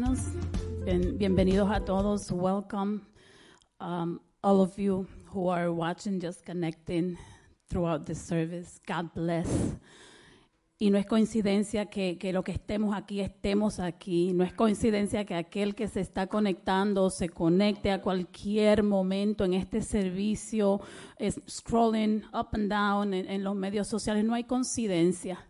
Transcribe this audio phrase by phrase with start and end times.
[0.00, 0.20] hermanos.
[0.84, 2.30] Bien, bienvenidos a todos.
[2.30, 3.02] Welcome,
[3.80, 7.18] um, all of you who are watching, just connecting
[7.68, 8.80] throughout the service.
[8.86, 9.48] God bless.
[10.78, 14.32] Y no es coincidencia que, que, lo que estemos aquí, estemos aquí.
[14.32, 19.52] No es coincidencia que aquel que se está conectando se conecte a cualquier momento en
[19.52, 20.80] este servicio,
[21.18, 24.24] es scrolling up and down en, en los medios sociales.
[24.24, 25.49] No hay coincidencia.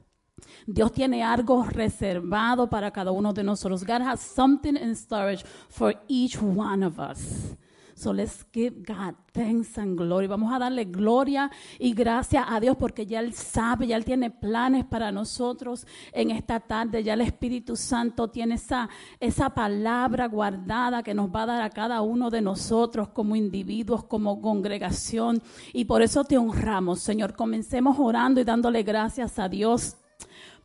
[0.66, 3.84] Dios tiene algo reservado para cada uno de nosotros.
[3.84, 7.57] God has something in storage for each one of us.
[8.00, 10.26] So let's give God thanks and glory.
[10.26, 14.30] Vamos a darle gloria y gracias a Dios porque ya Él sabe, ya Él tiene
[14.30, 17.04] planes para nosotros en esta tarde.
[17.04, 18.88] Ya el Espíritu Santo tiene esa,
[19.21, 24.04] esa palabra guardada que nos va a dar a cada uno de nosotros como individuos,
[24.04, 25.43] como congregación.
[25.75, 27.36] Y por eso te honramos, Señor.
[27.36, 30.00] Comencemos orando y dándole gracias a Dios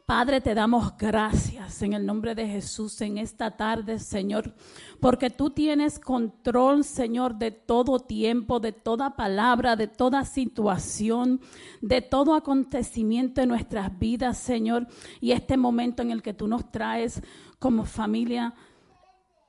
[0.05, 4.53] Padre, te damos gracias en el nombre de Jesús en esta tarde, Señor,
[4.99, 11.41] porque tú tienes control, Señor, de todo tiempo, de toda palabra, de toda situación,
[11.81, 14.85] de todo acontecimiento en nuestras vidas, Señor.
[15.21, 17.23] Y este momento en el que tú nos traes
[17.57, 18.53] como familia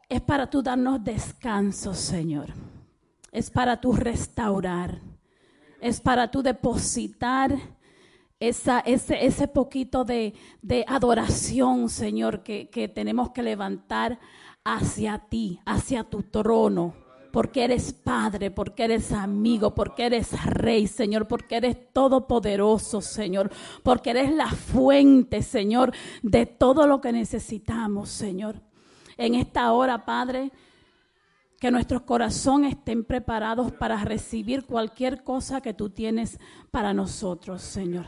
[0.09, 2.55] es para tú darnos descanso, Señor.
[3.31, 5.03] Es para tú restaurar.
[5.83, 7.76] Es para tú depositar
[8.41, 14.19] esa, ese, ese poquito de, de adoración, Señor, que, que tenemos que levantar
[14.65, 21.29] hacia ti, hacia tu trono porque eres Padre, porque eres amigo, porque eres Rey, Señor,
[21.29, 23.51] porque eres todopoderoso, Señor,
[23.83, 25.93] porque eres la fuente, Señor,
[26.23, 28.63] de todo lo que necesitamos, Señor.
[29.19, 30.51] En esta hora, Padre,
[31.59, 36.39] que nuestros corazones estén preparados para recibir cualquier cosa que tú tienes
[36.71, 38.07] para nosotros, Señor.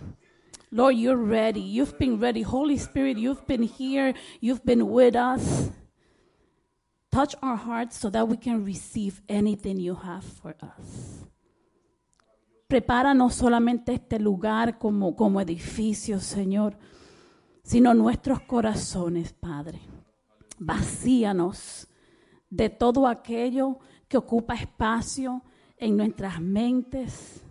[0.70, 1.60] Lord, you're ready.
[1.60, 2.42] You've been ready.
[2.42, 4.14] Holy Spirit, you've been here.
[4.40, 5.70] You've been with us.
[7.10, 11.24] Touch our hearts so that we can receive anything you have for us.
[12.68, 16.76] Prepara no solamente este lugar como, como edificio, Señor,
[17.62, 19.80] sino nuestros corazones, Padre.
[20.58, 21.87] Vacíanos
[22.50, 23.78] de todo aquello
[24.08, 25.42] que ocupa espacio
[25.76, 27.42] en nuestras mentes,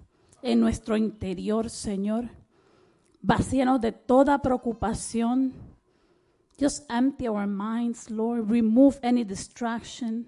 [0.41, 2.29] en nuestro interior, Señor.
[3.21, 5.53] Vacíanos de toda preocupación.
[6.59, 8.49] Just empty our minds, Lord.
[8.49, 10.25] Remove any distraction.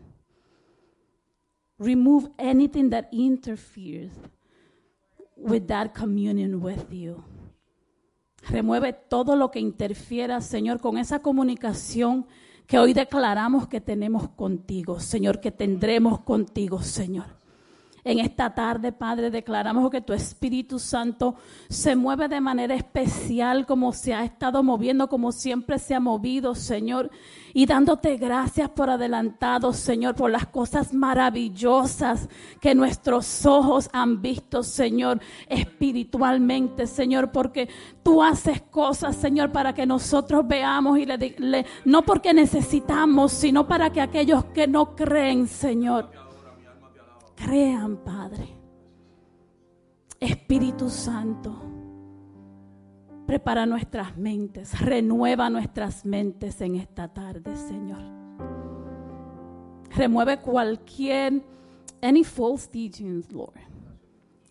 [1.80, 4.12] Remove anything that interferes
[5.36, 7.24] with that communion with you.
[8.50, 12.26] Remueve todo lo que interfiera, Señor, con esa comunicación
[12.70, 17.39] que hoy declaramos que tenemos contigo, Señor, que tendremos contigo, Señor.
[18.04, 21.36] En esta tarde, Padre, declaramos que tu Espíritu Santo
[21.70, 26.56] se mueve de manera especial como se ha estado moviendo, como siempre se ha movido,
[26.56, 27.12] Señor.
[27.54, 32.30] Y dándote gracias por adelantado, Señor, por las cosas maravillosas
[32.62, 37.70] que nuestros ojos han visto, Señor, espiritualmente, Señor, porque
[38.04, 43.68] tú haces cosas, Señor, para que nosotros veamos y le, le no porque necesitamos, sino
[43.68, 46.29] para que aquellos que no creen, Señor,
[47.40, 48.48] crean, Padre.
[50.20, 51.56] Espíritu Santo,
[53.26, 58.02] prepara nuestras mentes, renueva nuestras mentes en esta tarde, Señor.
[59.96, 61.42] Remueve cualquier,
[62.02, 63.54] any false teachings, Lord.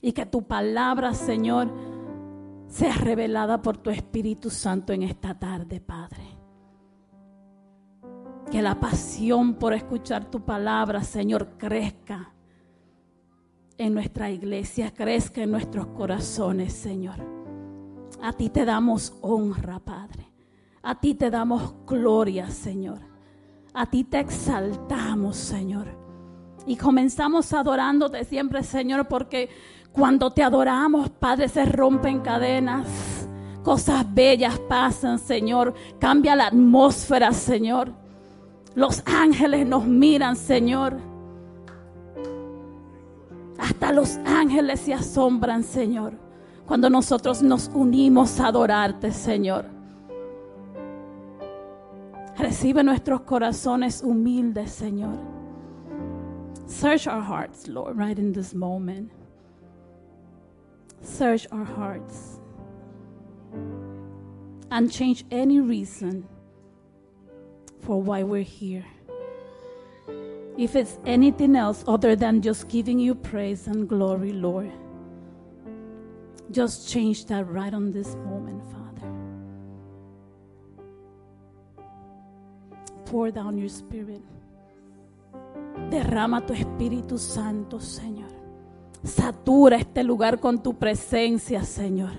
[0.01, 1.71] Y que tu palabra, Señor,
[2.67, 6.25] sea revelada por tu Espíritu Santo en esta tarde, Padre.
[8.51, 12.33] Que la pasión por escuchar tu palabra, Señor, crezca
[13.79, 17.17] en nuestra iglesia, crezca en nuestros corazones, Señor.
[18.21, 20.27] A ti te damos honra, Padre.
[20.83, 22.99] A ti te damos gloria, Señor.
[23.73, 25.87] A ti te exaltamos, Señor.
[26.67, 29.49] Y comenzamos adorándote siempre, Señor, porque
[29.93, 32.87] cuando te adoramos, Padre, se rompen cadenas.
[33.63, 35.75] Cosas bellas pasan, Señor.
[36.01, 37.93] Cambia la atmósfera, Señor.
[38.75, 41.08] Los ángeles nos miran, Señor.
[43.81, 46.15] Hasta los ángeles se asombran, Señor,
[46.67, 49.67] cuando nosotros nos unimos a adorarte, Señor.
[52.37, 55.17] Recibe nuestros corazones humildes, Señor.
[56.67, 59.13] Search our hearts, Lord, right in this moment.
[61.01, 62.41] Search our hearts
[64.73, 66.27] and change any reason
[67.83, 68.98] for why we're here.
[70.59, 74.73] If it's anything else other than just giving you praise and glory, Lord,
[76.51, 78.79] just change that right on this moment, Father.
[83.11, 84.23] pour down your spirit.
[85.91, 88.29] Derrama tu Espíritu Santo, Señor.
[89.03, 92.13] Satura este lugar con tu presencia, Señor.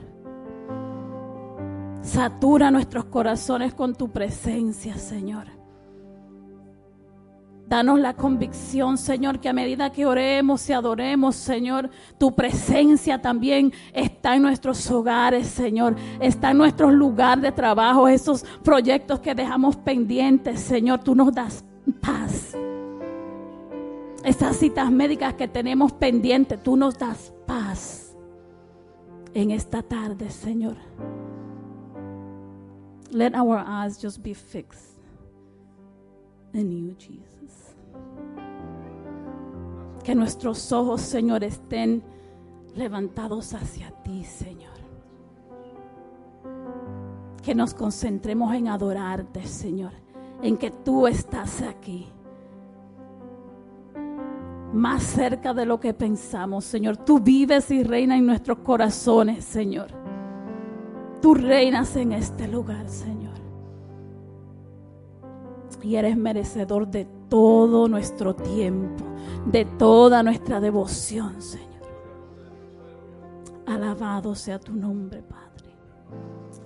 [2.01, 5.58] Satura nuestros corazones con tu presencia, Señor.
[7.69, 13.71] Danos la convicción, Señor, que a medida que oremos y adoremos, Señor, tu presencia también
[13.94, 15.95] está en nuestros hogares, Señor.
[16.19, 21.01] Está en nuestros lugares de trabajo, esos proyectos que dejamos pendientes, Señor.
[21.04, 21.63] Tú nos das
[22.01, 22.56] paz.
[24.24, 28.16] Esas citas médicas que tenemos pendientes, tú nos das paz
[29.36, 30.75] en esta tarde, Señor.
[33.12, 34.98] Let our eyes just be fixed
[36.51, 37.38] in you, Jesus.
[40.09, 42.01] Que nuestros ojos, Señor, estén
[42.75, 44.73] levantados hacia ti, Señor.
[47.44, 49.91] Que nos concentremos en adorarte, Señor,
[50.41, 52.07] en que tú estás aquí
[54.73, 56.97] más cerca de lo que pensamos, Señor.
[56.97, 59.91] Tú vives y reinas en nuestros corazones, Señor.
[61.21, 63.38] Tú reinas en este lugar, Señor.
[65.83, 69.06] Y eres merecedor de todo nuestro tiempo,
[69.46, 71.70] de toda nuestra devoción, Señor.
[73.66, 75.76] Alabado sea tu nombre, Padre.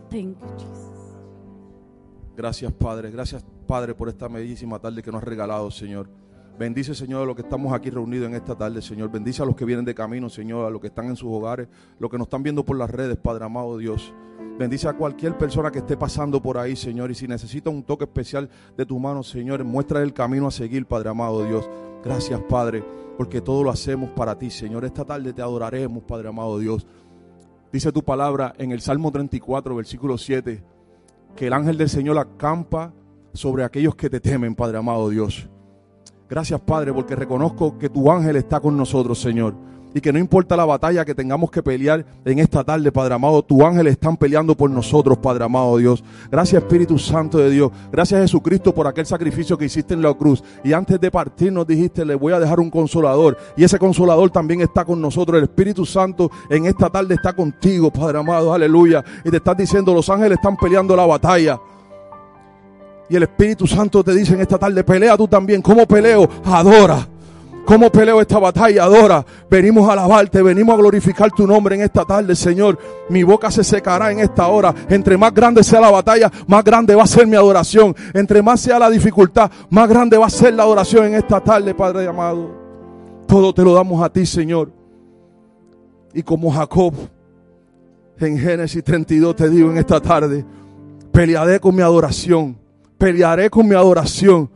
[0.09, 0.93] Thank you, Jesus.
[2.35, 3.11] Gracias, Padre.
[3.11, 6.09] Gracias, Padre, por esta bellísima tarde que nos has regalado, Señor.
[6.57, 9.11] Bendice, Señor, a los que estamos aquí reunidos en esta tarde, Señor.
[9.11, 11.67] Bendice a los que vienen de camino, Señor, a los que están en sus hogares,
[11.97, 14.13] los que nos están viendo por las redes, Padre amado Dios.
[14.59, 17.09] Bendice a cualquier persona que esté pasando por ahí, Señor.
[17.09, 20.85] Y si necesita un toque especial de tu mano, Señor, muestra el camino a seguir,
[20.85, 21.67] Padre amado Dios.
[22.03, 22.83] Gracias, Padre,
[23.17, 24.85] porque todo lo hacemos para ti, Señor.
[24.85, 26.85] Esta tarde te adoraremos, Padre amado Dios.
[27.71, 30.63] Dice tu palabra en el Salmo 34, versículo 7,
[31.35, 32.93] que el ángel del Señor acampa
[33.33, 35.49] sobre aquellos que te temen, Padre amado Dios.
[36.29, 39.53] Gracias, Padre, porque reconozco que tu ángel está con nosotros, Señor.
[39.95, 43.43] Y que no importa la batalla que tengamos que pelear en esta tarde, Padre amado,
[43.43, 46.03] tu ángel están peleando por nosotros, Padre amado Dios.
[46.31, 47.71] Gracias, Espíritu Santo de Dios.
[47.91, 50.43] Gracias, Jesucristo, por aquel sacrificio que hiciste en la cruz.
[50.63, 53.37] Y antes de partir nos dijiste, le voy a dejar un consolador.
[53.55, 55.37] Y ese consolador también está con nosotros.
[55.37, 58.51] El Espíritu Santo en esta tarde está contigo, Padre amado.
[58.51, 59.03] Aleluya.
[59.23, 61.59] Y te estás diciendo, los ángeles están peleando la batalla.
[63.09, 65.61] Y el Espíritu Santo te dice en esta tarde, pelea tú también.
[65.61, 66.27] ¿Cómo peleo?
[66.45, 67.07] Adora.
[67.65, 68.83] ¿Cómo peleo esta batalla?
[68.83, 69.25] Adora.
[69.49, 72.77] Venimos a alabarte, venimos a glorificar tu nombre en esta tarde, Señor.
[73.09, 74.73] Mi boca se secará en esta hora.
[74.89, 77.95] Entre más grande sea la batalla, más grande va a ser mi adoración.
[78.13, 81.73] Entre más sea la dificultad, más grande va a ser la adoración en esta tarde,
[81.73, 82.51] Padre amado.
[83.27, 84.71] Todo te lo damos a ti, Señor.
[86.13, 86.93] Y como Jacob,
[88.19, 90.45] en Génesis 32 te digo en esta tarde,
[91.11, 92.62] pelearé con mi adoración
[93.03, 94.49] pelearé con mi adoración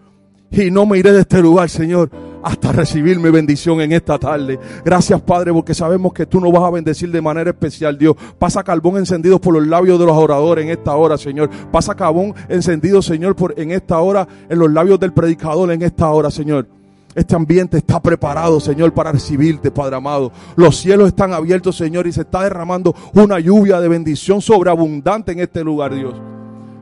[0.49, 2.09] y no me iré de este lugar, Señor,
[2.41, 4.57] hasta recibir mi bendición en esta tarde.
[4.85, 8.15] Gracias, Padre, porque sabemos que tú nos vas a bendecir de manera especial, Dios.
[8.39, 11.49] Pasa carbón encendido por los labios de los oradores en esta hora, Señor.
[11.73, 16.09] Pasa carbón encendido, Señor, por en esta hora en los labios del predicador en esta
[16.09, 16.69] hora, Señor.
[17.15, 20.31] Este ambiente está preparado, Señor, para recibirte, Padre amado.
[20.55, 25.41] Los cielos están abiertos, Señor, y se está derramando una lluvia de bendición sobreabundante en
[25.41, 26.15] este lugar, Dios.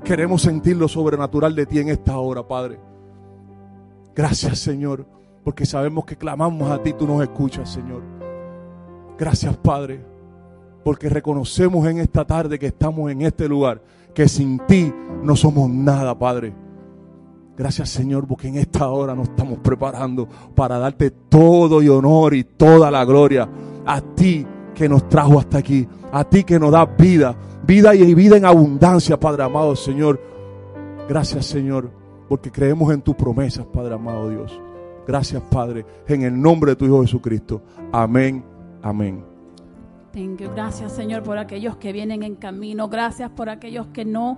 [0.06, 2.80] Queremos sentir lo sobrenatural de ti en esta hora, Padre.
[4.16, 5.04] Gracias, Señor,
[5.44, 8.04] porque sabemos que clamamos a ti, tú nos escuchas, Señor.
[9.18, 10.06] Gracias, Padre,
[10.84, 13.82] porque reconocemos en esta tarde que estamos en este lugar,
[14.14, 14.94] que sin ti
[15.24, 16.54] no somos nada, Padre.
[17.58, 22.44] Gracias, Señor, porque en esta hora nos estamos preparando para darte todo y honor y
[22.44, 23.50] toda la gloria
[23.88, 24.46] a ti
[24.76, 28.46] que nos trajo hasta aquí, a ti que nos da vida, vida y vida en
[28.46, 30.22] abundancia, Padre amado Señor.
[31.10, 31.90] Gracias, Señor,
[32.30, 34.62] porque creemos en tus promesas, Padre amado Dios.
[35.08, 37.62] Gracias, Padre, en el nombre de tu Hijo Jesucristo.
[37.92, 38.44] Amén,
[38.84, 39.36] amén.
[40.56, 42.88] Gracias, Señor, por aquellos que vienen en camino.
[42.88, 44.38] Gracias por aquellos que no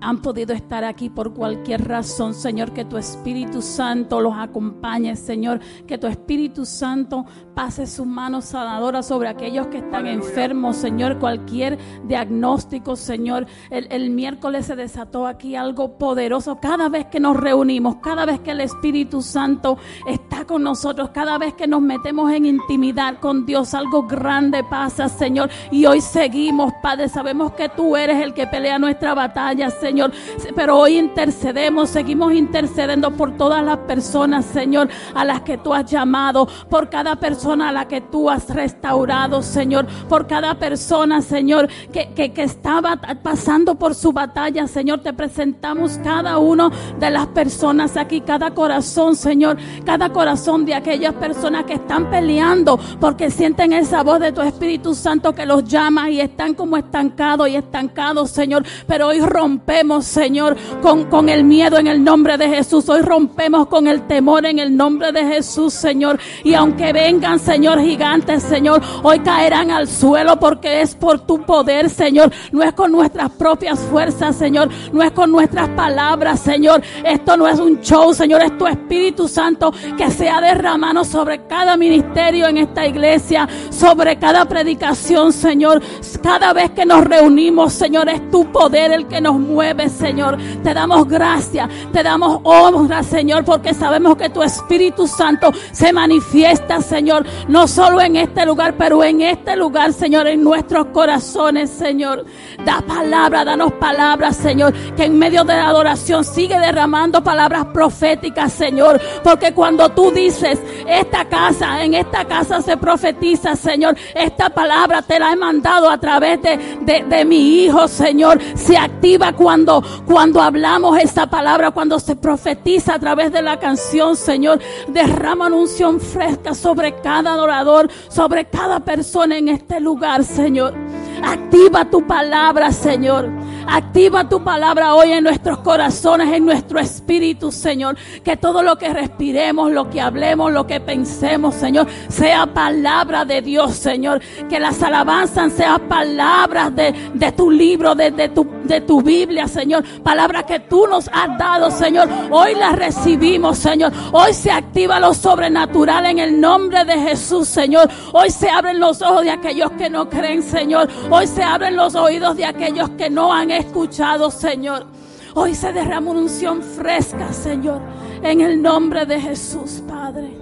[0.00, 5.60] han podido estar aquí por cualquier razón, Señor, que tu Espíritu Santo los acompañe, Señor,
[5.86, 7.26] que tu Espíritu Santo
[7.60, 13.46] pase sus manos sanadoras sobre aquellos que están enfermos, Señor, cualquier diagnóstico, Señor.
[13.68, 16.58] El, el, miércoles se desató aquí algo poderoso.
[16.58, 19.76] Cada vez que nos reunimos, cada vez que el Espíritu Santo
[20.06, 25.10] está con nosotros, cada vez que nos metemos en intimidad con Dios, algo grande pasa,
[25.10, 25.50] Señor.
[25.70, 29.68] Y hoy seguimos, Padre, sabemos que tú eres el que pelea nuestra batalla.
[29.68, 30.12] Señor.
[30.56, 35.84] Pero hoy intercedemos, seguimos intercediendo por todas las personas, Señor, a las que tú has
[35.84, 41.68] llamado, por cada persona a la que tú has restaurado, Señor, por cada persona, Señor,
[41.92, 45.00] que, que, estaba pasando por su batalla, Señor.
[45.00, 51.14] Te presentamos cada uno de las personas aquí, cada corazón, Señor, cada corazón de aquellas
[51.14, 56.08] personas que están peleando porque sienten esa voz de tu Espíritu Santo que los llama
[56.10, 58.64] y están como estancados y estancados, Señor.
[58.86, 62.88] Pero hoy rompemos, Señor, con, con el miedo en el nombre de Jesús.
[62.88, 66.18] Hoy rompemos con el temor en el nombre de Jesús, Señor.
[66.44, 66.92] Y aunque
[67.38, 72.32] Señor, gigantes, Señor, hoy caerán al suelo porque es por tu poder, Señor.
[72.52, 74.68] No es con nuestras propias fuerzas, Señor.
[74.92, 76.82] No es con nuestras palabras, Señor.
[77.04, 78.42] Esto no es un show, Señor.
[78.42, 84.18] Es tu Espíritu Santo que se ha derramado sobre cada ministerio en esta iglesia, sobre
[84.18, 85.82] cada predicación, Señor.
[86.22, 90.36] Cada vez que nos reunimos, Señor, es tu poder el que nos mueve, Señor.
[90.62, 96.80] Te damos gracias, te damos honra, Señor, porque sabemos que tu Espíritu Santo se manifiesta,
[96.80, 102.24] Señor, no solo en este lugar, pero en este lugar, Señor, en nuestros corazones, Señor.
[102.64, 108.52] Da palabra, danos palabras, Señor, que en medio de la adoración sigue derramando palabras proféticas,
[108.52, 115.02] Señor, porque cuando tú dices, esta casa, en esta casa se profetiza, Señor, esta palabra
[115.02, 116.58] te la he mandado a través de,
[117.06, 122.98] de, mi Hijo, Señor, se activa cuando, cuando hablamos esta palabra, cuando se profetiza a
[122.98, 129.48] través de la canción, Señor, derrama unción fresca sobre cada adorador, sobre cada persona en
[129.48, 130.74] este lugar, Señor.
[131.22, 133.28] Activa tu palabra, Señor.
[133.72, 137.96] Activa tu palabra hoy en nuestros corazones, en nuestro espíritu, Señor.
[138.24, 143.42] Que todo lo que respiremos, lo que hablemos, lo que pensemos, Señor, sea palabra de
[143.42, 144.20] Dios, Señor.
[144.48, 149.84] Que las alabanzas sean palabras de, de tu libro, de, tu, de tu Biblia, Señor.
[150.02, 152.08] Palabras que tú nos has dado, Señor.
[152.28, 153.92] Hoy las recibimos, Señor.
[154.10, 157.88] Hoy se activa lo sobrenatural en el nombre de Jesús, Señor.
[158.12, 160.88] Hoy se abren los ojos de aquellos que no creen, Señor.
[161.08, 164.86] Hoy se abren los oídos de aquellos que no han escuchado, Señor.
[165.34, 167.80] Hoy se derrama una unción fresca, Señor,
[168.22, 170.36] en el nombre de Jesús, Padre.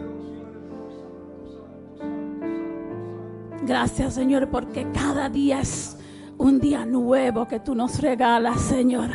[3.62, 5.98] Gracias, Señor, porque cada día es
[6.38, 9.10] un día nuevo que tú nos regalas, Señor.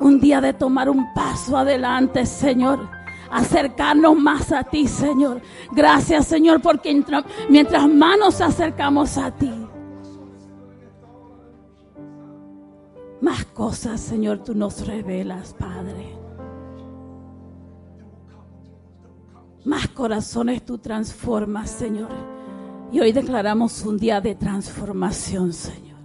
[0.00, 2.86] Un día de tomar un paso adelante, Señor.
[3.30, 5.40] Acercarnos más a ti, Señor.
[5.70, 7.02] Gracias, Señor, porque
[7.48, 9.61] mientras más nos acercamos a ti,
[13.22, 16.18] Más cosas, Señor, tú nos revelas, Padre.
[19.64, 22.10] Más corazones tú transformas, Señor.
[22.90, 25.98] Y hoy declaramos un día de transformación, Señor.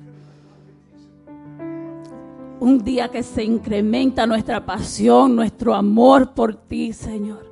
[2.59, 7.51] Un día que se incrementa nuestra pasión, nuestro amor por ti, Señor.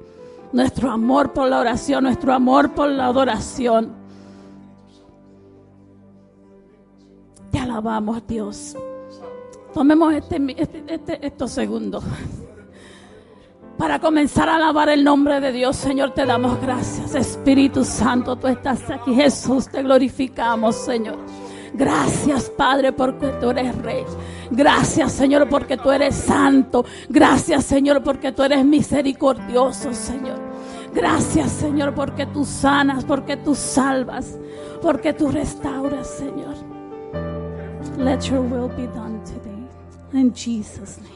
[0.54, 3.94] Nuestro amor por la oración, nuestro amor por la adoración.
[7.52, 8.78] Te alabamos, Dios.
[9.76, 12.02] Tomemos este, este, este, estos segundos
[13.78, 15.76] para comenzar a alabar el nombre de Dios.
[15.76, 17.14] Señor, te damos gracias.
[17.14, 19.14] Espíritu Santo, tú estás aquí.
[19.14, 21.18] Jesús, te glorificamos, Señor.
[21.74, 24.06] Gracias, Padre, porque tú eres rey.
[24.50, 26.86] Gracias, Señor, porque tú eres santo.
[27.10, 30.40] Gracias, Señor, porque tú eres misericordioso, Señor.
[30.94, 34.40] Gracias, Señor, porque tú sanas, porque tú salvas,
[34.82, 36.56] porque tú restauras, Señor.
[37.98, 39.45] Let your will be done today.
[40.16, 41.15] In Jesus' name.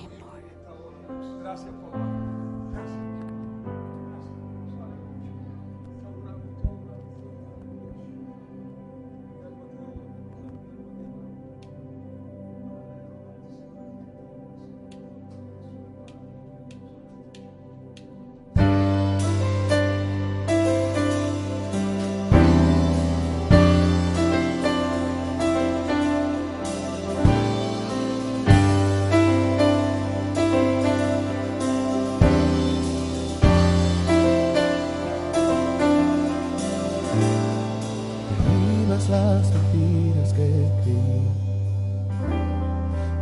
[39.09, 40.45] las mentiras que
[40.85, 40.97] di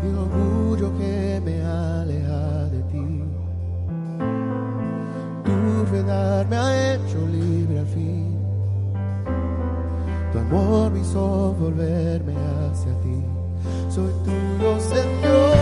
[0.04, 3.24] y el orgullo que me aleja de ti.
[5.46, 8.38] Tu verdad ha hecho libre al fin.
[10.34, 13.24] Tu amor me hizo volverme hacia ti.
[13.90, 15.58] Soy tuyo, Señor.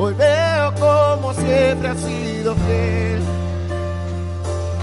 [0.00, 3.20] Hoy veo como siempre has sido fiel.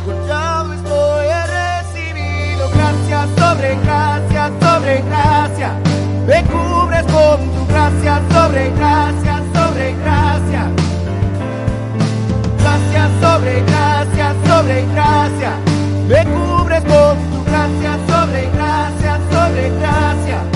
[0.05, 5.79] Confiado estoy, he recibido gracia sobre gracia, sobre gracia.
[6.27, 10.71] Me cubres con tu gracia, sobre gracia, sobre gracia.
[12.59, 15.51] Gracia sobre gracia, sobre gracia.
[16.09, 20.54] Me cubres con tu gracia, sobre gracia, sobre gracia.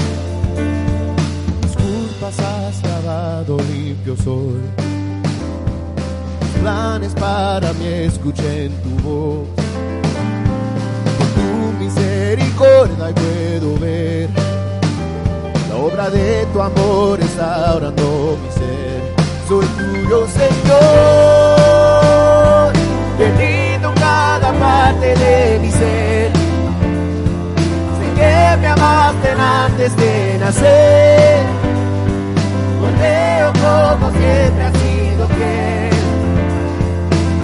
[2.29, 4.61] Culpas has lavado limpio soy.
[6.41, 9.47] Mis planes para mí escuché en tu voz.
[11.17, 14.29] Con tu misericordia puedo ver
[15.69, 19.01] la obra de tu amor restaurando mi ser.
[19.47, 20.83] Soy tuyo, Señor,
[23.17, 26.31] perdido en cada parte de mi ser.
[27.97, 31.58] Sé que me amaste antes de nacer.
[32.99, 35.89] Correo como siempre ha sido fiel.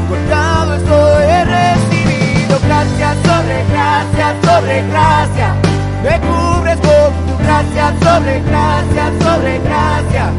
[0.09, 5.55] Cortado estoy, he recibido gracia sobre gracia, sobre gracia.
[6.03, 10.31] Me cubres con tu gracia, sobre gracia, sobre gracia.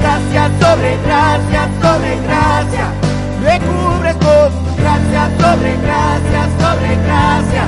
[0.00, 2.86] Gracia sobre gracia, sobre gracia.
[3.42, 7.64] Me cubres con tu gracia, sobre gracia, sobre gracia.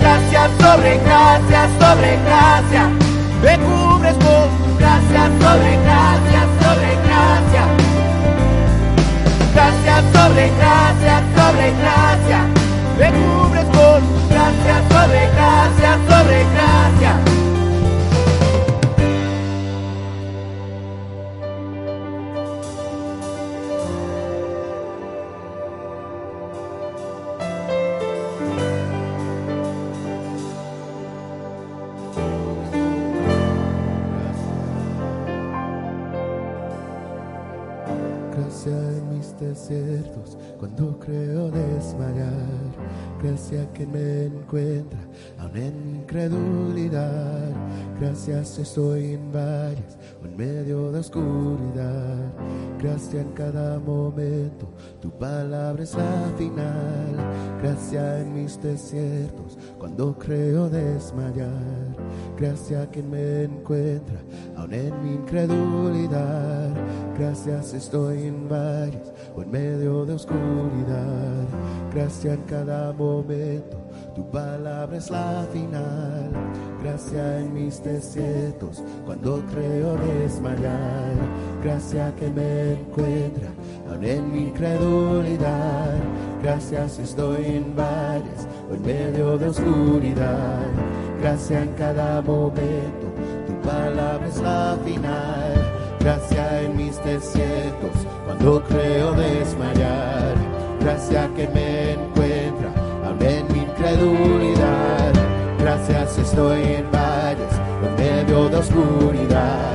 [0.00, 3.05] Gracia sobre gracia, sobre gracia.
[3.46, 7.64] Me cubres con gracia, sobre gracia, sobre gracia.
[9.54, 12.40] Gracia sobre gracia, sobre gracia.
[12.98, 16.44] Me cubres con gracia, sobre gracia, sobre.
[16.54, 17.25] Gracia
[39.38, 42.32] desiertos cuando creo desmayar.
[43.22, 44.98] Gracia que me encuentra
[45.38, 47.50] aún en incredulidad.
[48.00, 52.18] Gracias estoy en valles o en medio de oscuridad.
[52.78, 54.68] Gracia en cada momento,
[55.06, 57.14] tu palabra es la final.
[57.62, 61.94] Gracia en mis desiertos cuando creo desmayar.
[62.36, 64.18] Gracia que me encuentra
[64.56, 66.70] aún en mi incredulidad.
[67.16, 71.46] Gracias estoy en valles o en medio de oscuridad.
[71.94, 73.78] Gracia en cada momento,
[74.16, 76.30] tu palabra es la final.
[76.82, 81.12] Gracia en mis desiertos cuando creo desmayar.
[81.62, 83.50] Gracia que me encuentra
[83.90, 85.98] aún en mi incredulidad.
[86.42, 90.66] Gracias estoy en valles o en medio de oscuridad.
[91.20, 93.06] Gracia en cada momento,
[93.46, 95.52] tu palabra es la final.
[96.00, 100.34] Gracia en mis desiertos cuando creo desmayar.
[100.80, 102.45] Gracia que me encuentra
[103.90, 105.12] incredulidad.
[105.58, 107.52] Gracias estoy en valles
[107.84, 109.74] en medio de oscuridad.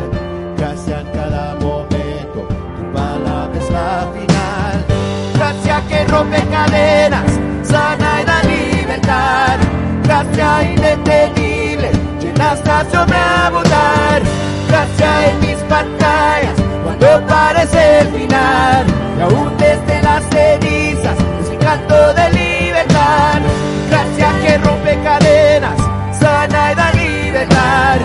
[0.58, 2.48] Gracia en cada momento,
[2.78, 4.86] tu palabra es la final.
[5.36, 7.32] Gracia que rompe cadenas,
[7.64, 9.58] sana y da libertad.
[10.04, 14.22] Gracia indetenible, llena hasta sobreabundar.
[14.68, 18.86] Gracia en mis pantallas, cuando parece el final.
[19.18, 23.42] Y aún desde las cenizas, es canto de libertad.
[24.02, 25.78] Gracia que rompe cadenas,
[26.20, 28.00] sana y da libertad.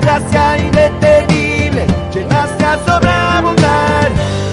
[0.00, 4.08] Gracia indetenible, llena hasta sobreabundar.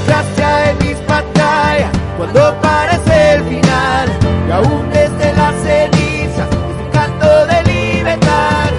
[0.05, 4.09] Gracia en mis pantallas, cuando parece el final.
[4.45, 8.69] Y aún desde las cenizas, mi canto de libertad.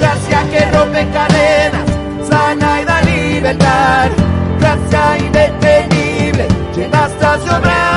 [0.00, 1.86] Gracia que rompe cadenas,
[2.26, 4.08] sana y da libertad.
[4.60, 7.95] Gracia indetenible, llena hasta sobreabundar.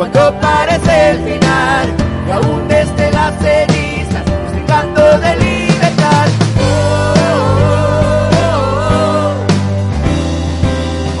[0.00, 1.94] Cuando parece el final.
[2.26, 6.28] Y aún desde las cenizas, es mi canto de libertad.
[6.58, 8.30] Oh, oh,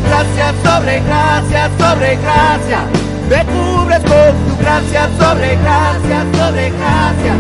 [0.08, 2.80] Gracia sobre gracia, sobre gracia.
[3.28, 7.34] Me cubres con tu gracia sobre gracia, sobre gracia.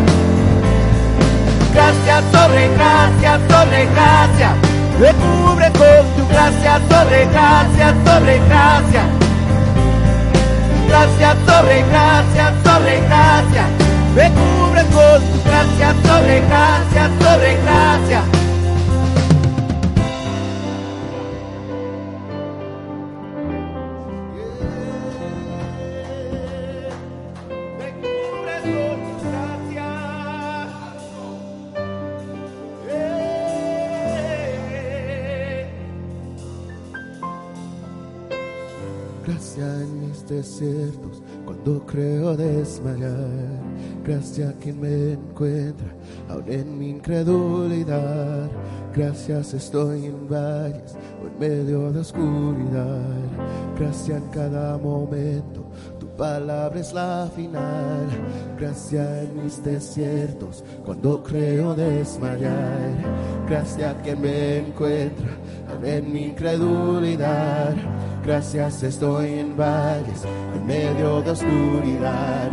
[1.74, 4.50] Gracia sobre gracia, sobre gracia.
[5.00, 9.02] Me cubres con tu gracia sobre gracia, sobre gracia.
[10.88, 13.64] gracia sobre gracia, sobre gracia.
[14.16, 18.37] Me cubres con tu gracia, sobre gracia, sobre gracia.
[40.38, 43.60] Desiertos cuando creo desmayar.
[44.04, 45.88] Gracia quien me encuentra
[46.28, 48.48] aún en mi incredulidad.
[48.94, 53.18] Gracias estoy en valles o en medio de oscuridad.
[53.78, 55.64] Gracia en cada momento.
[55.98, 58.06] Tu palabra es la final.
[58.58, 62.94] Gracia en mis desiertos cuando creo desmayar.
[63.48, 65.28] Gracia quien me encuentra
[65.68, 67.74] aún en mi incredulidad.
[68.28, 70.22] Gracias estoy en valles,
[70.54, 72.50] en medio de oscuridad.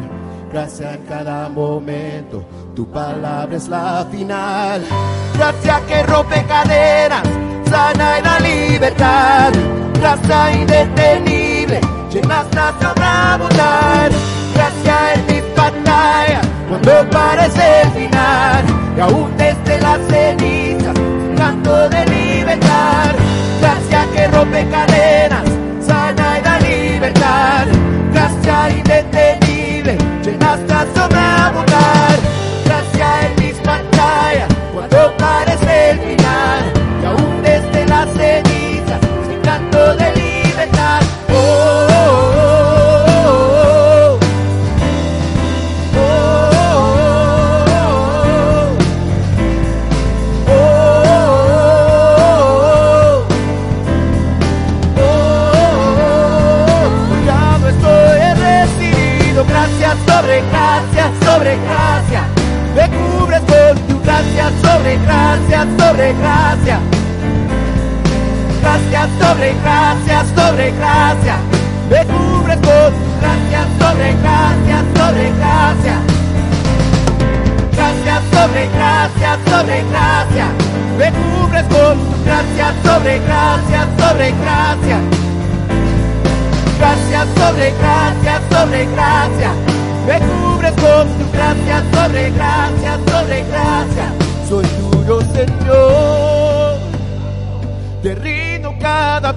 [0.50, 4.86] Gracias en cada momento, tu palabra es la final.
[5.34, 7.24] Gracias que rompe cadenas,
[7.70, 9.52] sana y da libertad.
[10.00, 14.12] Gracia indetenible, llenas la sobreabundar.
[14.54, 18.66] Gracias en mis batallas, cuando parece el final.
[18.96, 20.96] Y aún desde las cenizas,
[21.36, 22.15] canto de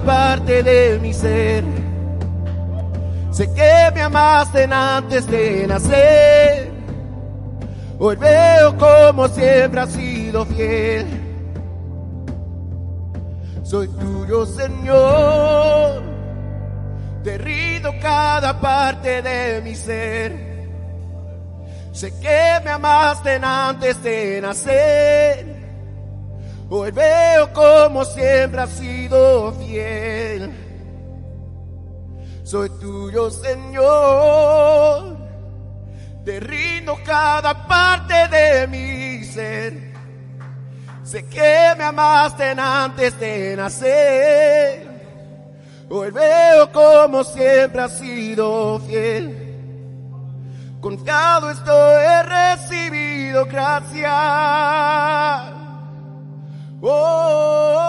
[0.09, 1.63] parte de mi ser.
[3.31, 6.71] Sé que me amaste antes de nacer.
[7.99, 11.05] Hoy veo como siempre has sido fiel.
[13.61, 16.01] Soy tuyo, Señor.
[17.23, 20.31] Te rindo cada parte de mi ser.
[21.91, 25.48] Sé que me amaste antes de nacer.
[26.71, 30.53] Hoy veo como siempre has sido fiel.
[32.43, 35.17] Soy tuyo, Señor.
[36.23, 39.93] Te rindo cada parte de mi ser.
[41.03, 44.87] Sé que me amaste antes de nacer.
[45.89, 49.47] Hoy veo como siempre has sido fiel.
[50.79, 54.09] Confiado estoy, he recibido gracia.
[56.81, 57.88] Oh.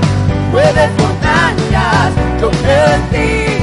[0.51, 3.57] mueves montañas, yo creo en ti,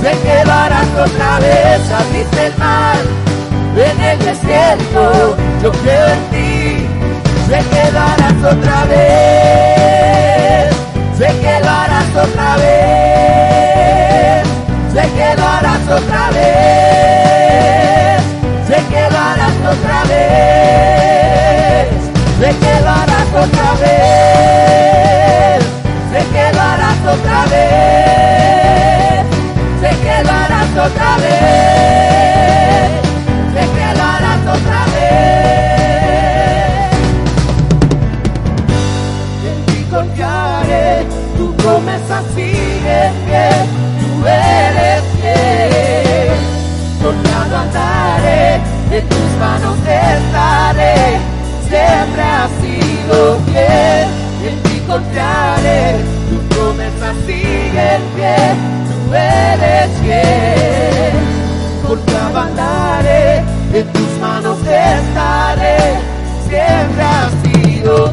[0.00, 2.96] sé que lo harás otra vez, abriste el mar.
[3.74, 6.86] En el desierto, yo creo en ti,
[7.48, 10.74] sé que lo harás otra vez,
[11.18, 14.46] sé que lo harás otra vez,
[14.92, 18.22] sé que lo harás otra vez,
[18.68, 20.28] sé que lo harás otra vez,
[22.38, 22.72] sé que
[23.34, 25.64] otra vez,
[26.12, 29.24] sé que lo harás otra vez,
[29.80, 32.90] sé que lo harás otra vez,
[33.54, 35.02] sé que lo harás otra vez.
[39.48, 41.06] En ti confiaré,
[41.38, 43.62] tu promesa sigue fiel,
[44.00, 46.38] tú eres fiel.
[47.02, 48.60] Confiado andaré,
[48.96, 50.94] en tus manos estaré,
[51.68, 54.21] siempre has sido fiel.
[54.92, 55.96] En ti confiaré,
[56.28, 58.56] tu promesa sigue fiel,
[58.88, 61.14] tú eres fiel.
[61.86, 63.38] Confiado andaré,
[63.72, 65.78] en tus manos estaré,
[66.46, 68.12] siempre has sido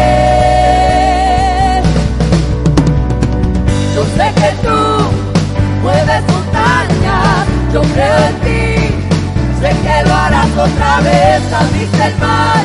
[3.94, 4.78] Yo sé que tú
[5.82, 8.64] mueves montañas, yo creo en ti,
[9.60, 12.64] sé que lo harás otra vez, abriste el mar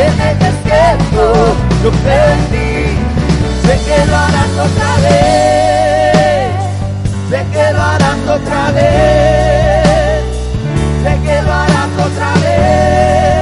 [0.00, 2.96] en el desierto, yo creo en ti,
[3.66, 6.50] sé que lo harás otra vez,
[7.28, 10.24] sé que lo harás otra vez,
[11.02, 13.41] sé que lo harás otra vez,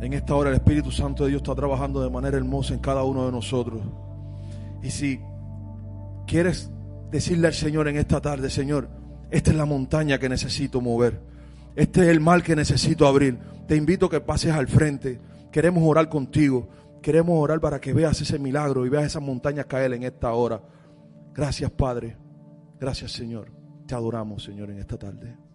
[0.00, 3.02] En esta hora el Espíritu Santo de Dios está trabajando de manera hermosa en cada
[3.02, 3.80] uno de nosotros.
[4.82, 5.20] Y si
[6.26, 6.70] quieres
[7.10, 8.88] decirle al Señor en esta tarde, Señor,
[9.30, 11.20] esta es la montaña que necesito mover.
[11.74, 13.38] Este es el mal que necesito abrir.
[13.66, 15.20] Te invito a que pases al frente.
[15.50, 16.68] Queremos orar contigo.
[17.02, 20.60] Queremos orar para que veas ese milagro y veas esas montañas caer en esta hora.
[21.34, 22.16] Gracias, Padre.
[22.78, 23.50] Gracias, Señor.
[23.86, 25.47] Te adoramos, Señor, en esta tarde.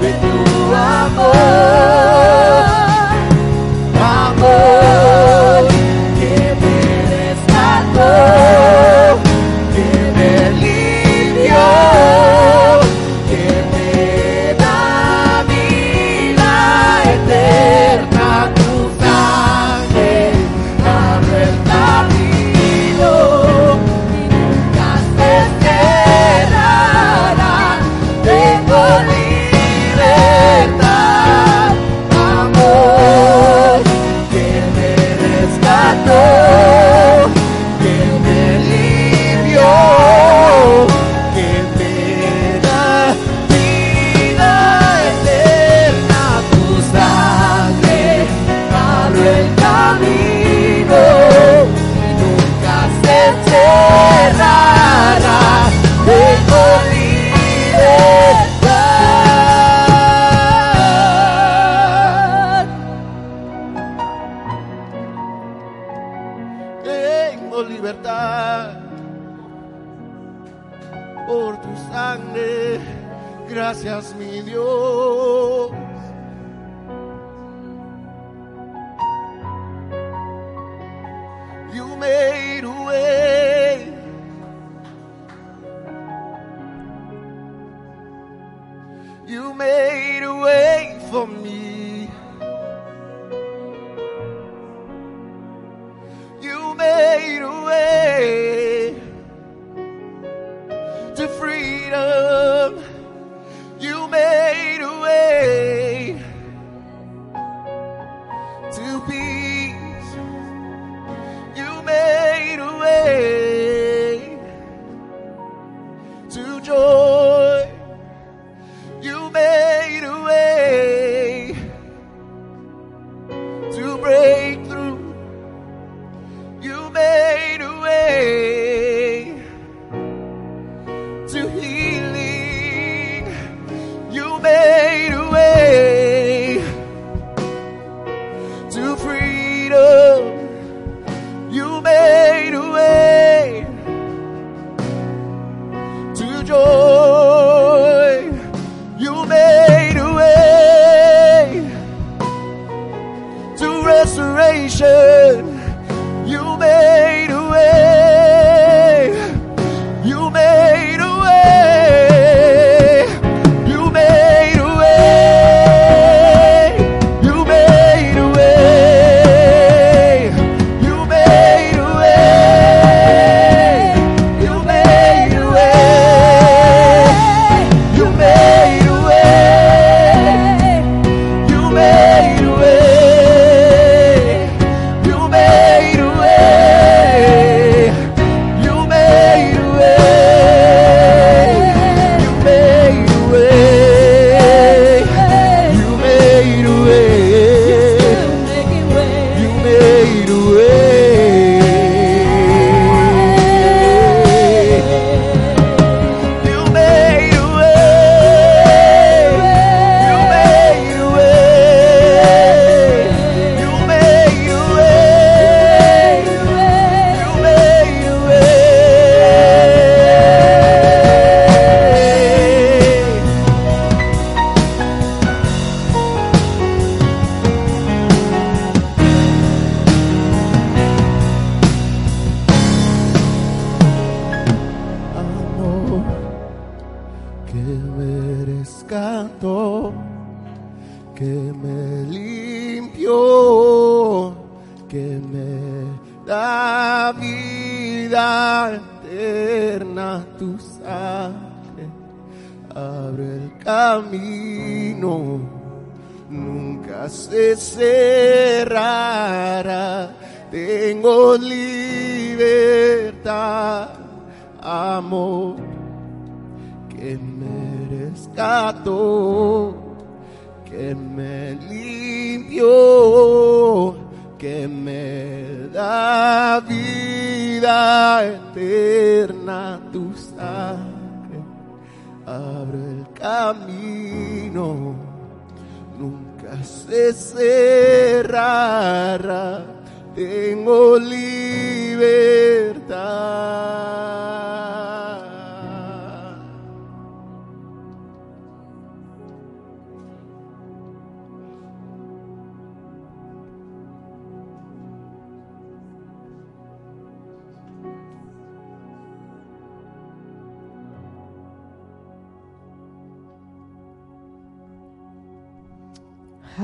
[0.00, 2.15] De tu amor amor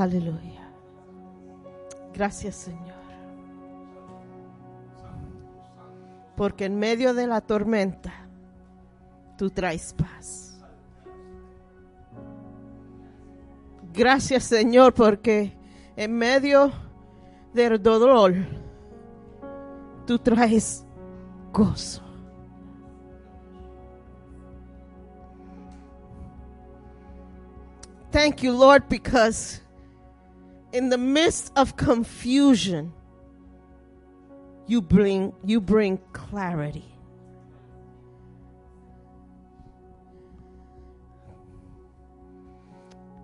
[0.03, 0.69] Aleluya.
[2.13, 3.05] Gracias Señor.
[6.35, 8.13] Porque en medio de la tormenta
[9.39, 10.61] tú traes paz.
[13.95, 15.57] Gracias Señor porque
[15.95, 16.73] en medio
[17.55, 18.35] del dolor
[20.05, 20.85] tú traes
[21.53, 22.03] gozo.
[28.11, 29.62] Thank you, Lord, because
[30.73, 32.93] in the midst of confusion,
[34.67, 36.89] you bring you bring clarity.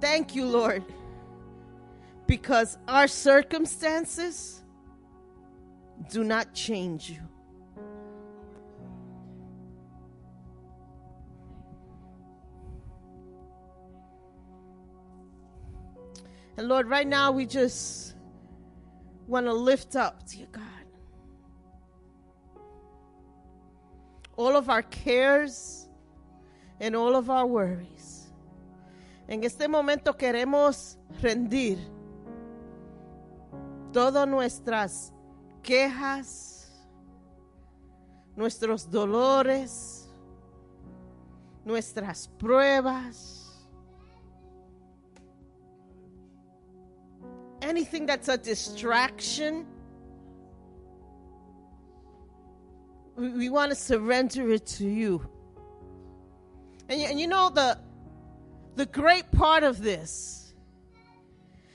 [0.01, 0.85] Thank you, Lord,
[2.27, 4.63] because our circumstances
[6.11, 7.28] do not change you.
[16.59, 18.17] And Lord, right now we just
[19.29, 20.65] want to lift up, dear God,
[24.35, 25.89] all of our cares
[26.81, 28.33] and all of our worries.
[29.29, 31.79] En este momento queremos rendir
[33.93, 35.13] todas nuestras
[35.63, 36.73] quejas,
[38.35, 40.09] nuestros dolores,
[41.65, 43.48] nuestras pruebas.
[47.69, 49.67] Anything that's a distraction,
[53.17, 55.29] we, want to surrender it to you.
[56.89, 57.79] And, you- know the
[58.77, 60.55] the great part of this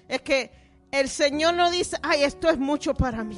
[0.10, 0.50] es que
[0.92, 3.38] el Señor no dice, ay, esto es mucho para mí.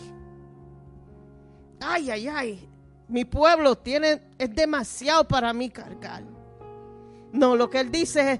[1.81, 2.69] Ay, ay, ay,
[3.09, 6.23] mi pueblo tiene es demasiado para mí cargar.
[7.33, 8.39] No, lo que él dice es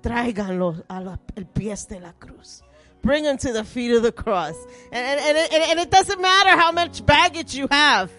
[0.00, 1.18] tráiganlo a los
[1.52, 2.62] pies de la cruz.
[3.02, 4.54] Bring them to the feet of the cross.
[4.92, 8.10] And, and, and, it, and it doesn't matter how much baggage you have.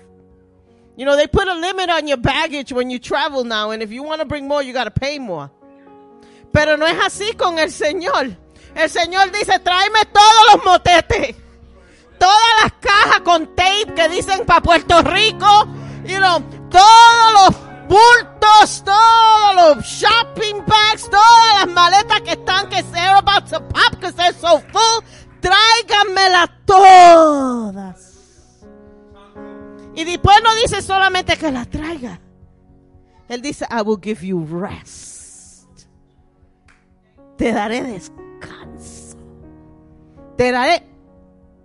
[0.95, 3.91] You know, they put a limit on your baggage when you travel now, and if
[3.91, 5.49] you want to bring more, you got to pay more.
[6.51, 8.38] Pero no es así con el Señor.
[8.75, 11.36] El Señor dice, tráeme todos los motetes.
[12.19, 15.67] Todas las cajas con tape que dicen para Puerto Rico.
[16.05, 17.62] You know, todos los
[17.93, 23.91] bultos, todos los shopping bags, todas las maletas que están que they're about to pop
[23.91, 25.03] because they're so full.
[25.41, 28.13] Tráiganmelas todas.
[29.95, 32.19] Y después no dice solamente que las traiga.
[33.27, 35.87] Él dice, I will give you rest.
[37.37, 39.17] Te daré descanso.
[40.37, 40.83] Te daré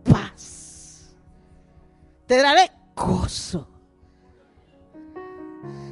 [0.05, 1.15] paz.
[2.27, 3.78] Te daré gozo.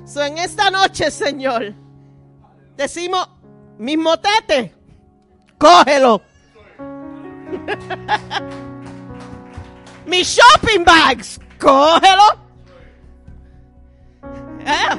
[0.06, 1.74] So, en esta noche, Señor,
[2.76, 3.28] decimos,
[3.76, 4.70] mis motetes,
[5.58, 6.22] cógelo.
[10.06, 12.38] mis shopping bags, cógelo.
[14.64, 14.96] Eh,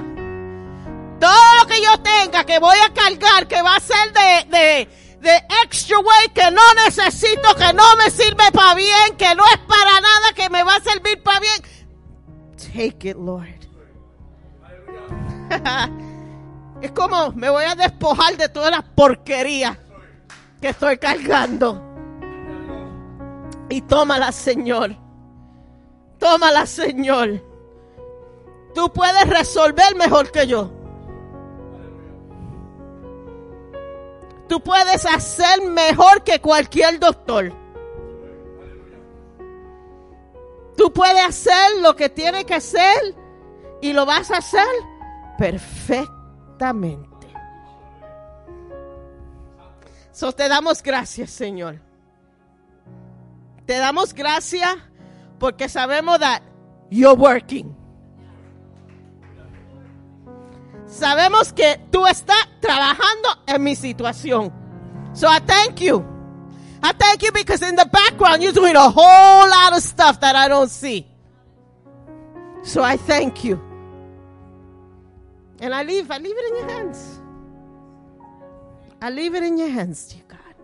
[1.19, 4.89] Todo lo que yo tenga que voy a cargar, que va a ser de, de,
[5.21, 9.57] de extra weight, que no necesito, que no me sirve para bien, que no es
[9.59, 11.61] para nada, que me va a servir para bien.
[12.57, 13.56] Take it, Lord.
[16.81, 19.77] es como me voy a despojar de todas las porquerías
[20.61, 21.83] que estoy cargando.
[23.69, 24.95] Y tómala, Señor.
[26.19, 27.43] Tómala, Señor.
[28.73, 30.71] Tú puedes resolver mejor que yo.
[34.47, 37.53] tú puedes hacer mejor que cualquier doctor.
[40.75, 43.15] Tú puedes hacer lo que tienes que hacer
[43.81, 44.67] y lo vas a hacer
[45.37, 47.27] perfectamente.
[50.11, 51.79] So te damos gracias, Señor.
[53.65, 54.77] Te damos gracias
[55.39, 56.41] porque sabemos that
[56.89, 57.75] you're working.
[60.87, 64.51] Sabemos que tú estás trabajando en mi situación.
[65.13, 66.03] So I thank you.
[66.81, 70.35] I thank you because in the background you're doing a whole lot of stuff that
[70.35, 71.05] I don't see.
[72.63, 73.59] So I thank you.
[75.59, 77.19] And I leave, I leave it in your hands.
[79.01, 80.55] I leave it in your hands, dear God.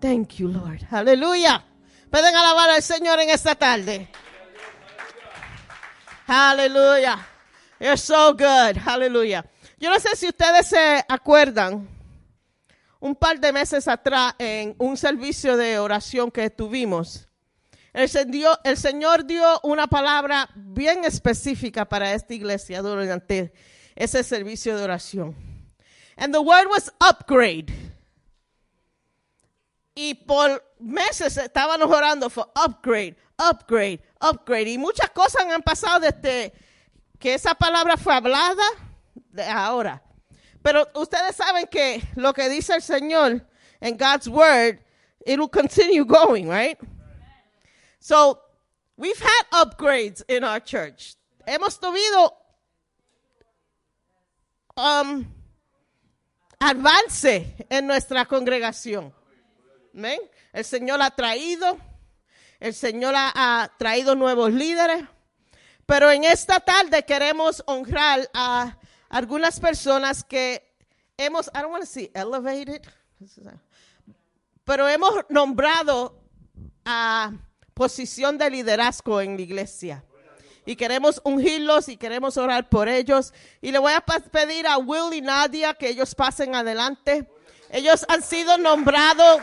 [0.00, 0.82] Thank you, Lord.
[0.82, 1.64] Hallelujah.
[2.10, 4.08] Pueden alabar al Señor en esta tarde.
[6.26, 7.18] Hallelujah.
[7.80, 8.76] You're so good.
[8.76, 9.44] Hallelujah.
[9.78, 11.88] Yo no sé si ustedes se acuerdan,
[13.00, 17.28] un par de meses atrás, en un servicio de oración que tuvimos,
[17.96, 23.52] el, Señor, dio una palabra bien específica para esta iglesia durante
[23.94, 25.34] ese servicio de oración.
[26.18, 27.72] And the word was upgrade.
[29.94, 34.68] Y por meses estábamos orando for upgrade, upgrade, upgrade.
[34.68, 36.52] Y muchas cosas han pasado desde
[37.18, 38.64] que esa palabra fue hablada
[39.14, 40.02] de ahora.
[40.62, 43.46] Pero ustedes saben que lo que dice el Señor
[43.80, 44.80] en God's word,
[45.24, 46.78] it will continue going, right?
[48.06, 48.38] So,
[48.96, 51.16] we've had upgrades in our church.
[51.44, 52.32] Hemos tenido
[54.76, 55.26] um,
[56.60, 59.12] avance en nuestra congregación.
[59.92, 60.20] Amén.
[60.52, 61.80] El Señor ha traído,
[62.60, 65.02] el Señor ha, ha traído nuevos líderes,
[65.84, 68.78] pero en esta tarde queremos honrar a
[69.08, 70.62] algunas personas que
[71.16, 72.86] hemos, I don't want to say elevated,
[74.64, 76.22] pero hemos nombrado
[76.84, 77.32] a
[77.76, 80.02] posición de liderazgo en la iglesia.
[80.64, 83.34] Y queremos ungirlos y queremos orar por ellos.
[83.60, 87.28] Y le voy a pedir a Will y Nadia que ellos pasen adelante.
[87.70, 89.42] Ellos han sido nombrados.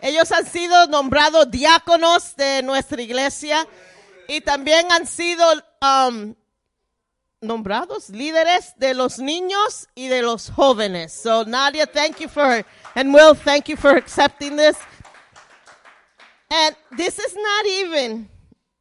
[0.00, 3.68] Ellos han sido nombrados diáconos de nuestra iglesia
[4.28, 5.44] y también han sido
[5.80, 6.34] um,
[7.40, 11.12] nombrados líderes de los niños y de los jóvenes.
[11.12, 12.64] So Nadia, thank you for,
[12.94, 14.76] and Will, thank you for accepting this.
[16.50, 18.28] And this is not even,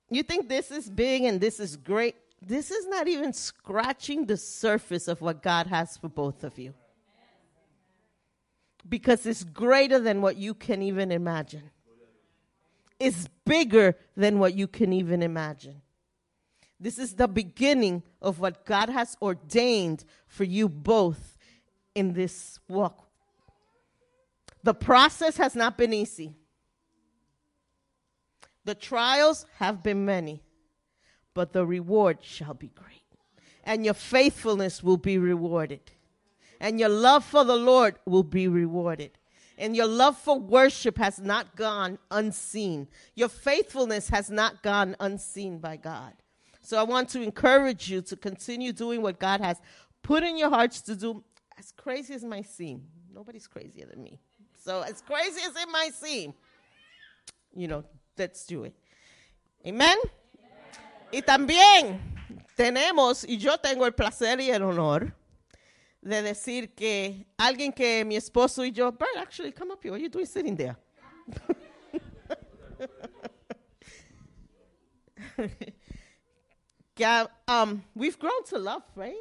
[0.10, 2.16] you think this is big and this is great.
[2.42, 6.74] This is not even scratching the surface of what God has for both of you.
[8.88, 11.70] Because it's greater than what you can even imagine.
[13.02, 15.82] It's bigger than what you can even imagine.
[16.80, 21.36] This is the beginning of what God has ordained for you both
[21.96, 23.08] in this walk.
[24.62, 26.36] The process has not been easy.
[28.66, 30.44] The trials have been many,
[31.34, 33.02] but the reward shall be great.
[33.64, 35.90] And your faithfulness will be rewarded.
[36.60, 39.18] And your love for the Lord will be rewarded.
[39.62, 42.88] And your love for worship has not gone unseen.
[43.14, 46.14] Your faithfulness has not gone unseen by God.
[46.62, 49.62] So I want to encourage you to continue doing what God has
[50.02, 51.24] put in your hearts to do.
[51.60, 54.20] As crazy as it might seem, nobody's crazier than me.
[54.58, 56.34] So as crazy as it might seem,
[57.56, 57.84] you know,
[58.18, 58.74] let's do it.
[59.64, 59.98] Amen.
[61.14, 62.00] Y también
[62.58, 65.14] tenemos, y yo tengo el placer y el honor
[66.02, 69.92] de decir que alguien que mi esposo y yo, Bert, actually, come up here.
[69.92, 70.76] What are you doing sitting there?
[76.98, 79.14] yeah, um, we've grown to love, right?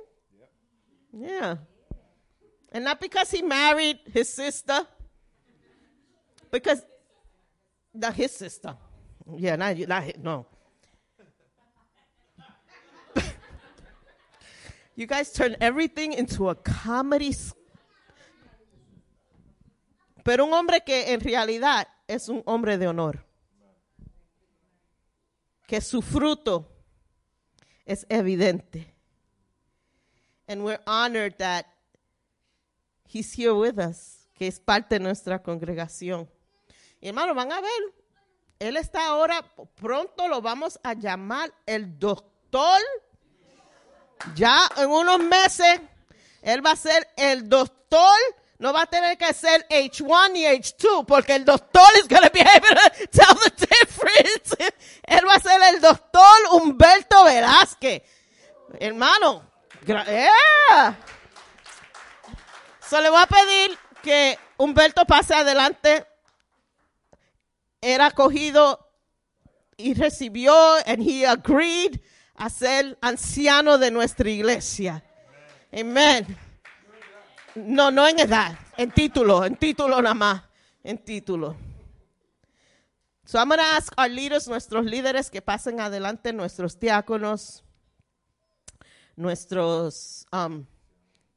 [1.12, 1.56] Yeah.
[2.72, 4.86] And not because he married his sister,
[6.50, 6.82] because
[7.92, 8.76] not his sister.
[9.36, 10.46] Yeah, not, not no.
[14.96, 17.34] You guys turn everything into a comedy.
[20.24, 23.24] Pero un hombre que en realidad es un hombre de honor.
[25.66, 26.66] Que su fruto
[27.86, 28.86] es evidente.
[30.46, 31.66] And we're honored that
[33.06, 36.28] he's here with us, que es parte de nuestra congregación.
[37.00, 37.94] Y hermano, van a ver,
[38.58, 39.44] él está ahora,
[39.76, 42.80] pronto lo vamos a llamar el doctor.
[44.34, 45.80] Ya en unos meses,
[46.42, 48.16] él va a ser el doctor.
[48.58, 52.30] No va a tener que ser H1 ni H2, porque el doctor is going to
[52.30, 54.54] be able to tell the difference.
[55.06, 58.02] Él va a ser el doctor Humberto Velázquez.
[58.78, 59.42] Hermano,
[59.86, 60.94] yeah.
[62.86, 66.04] So, le voy a pedir que Humberto pase adelante.
[67.80, 68.90] Era acogido
[69.78, 70.54] y recibió,
[70.86, 71.98] and he agreed
[72.40, 75.04] a ser anciano de nuestra iglesia.
[75.70, 76.38] Amen.
[77.54, 80.42] No, no en edad, en título, en título nada más,
[80.82, 81.54] en título.
[83.26, 87.62] So I'm going to ask our leaders, nuestros líderes que pasen adelante, nuestros diáconos,
[89.16, 90.64] nuestros, um,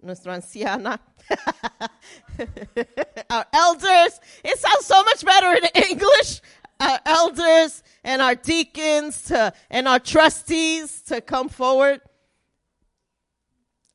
[0.01, 1.01] nuestra anciana,
[3.29, 4.21] our elders.
[4.41, 6.41] It sounds so much better in English.
[6.79, 12.01] Our elders and our deacons to, and our trustees to come forward.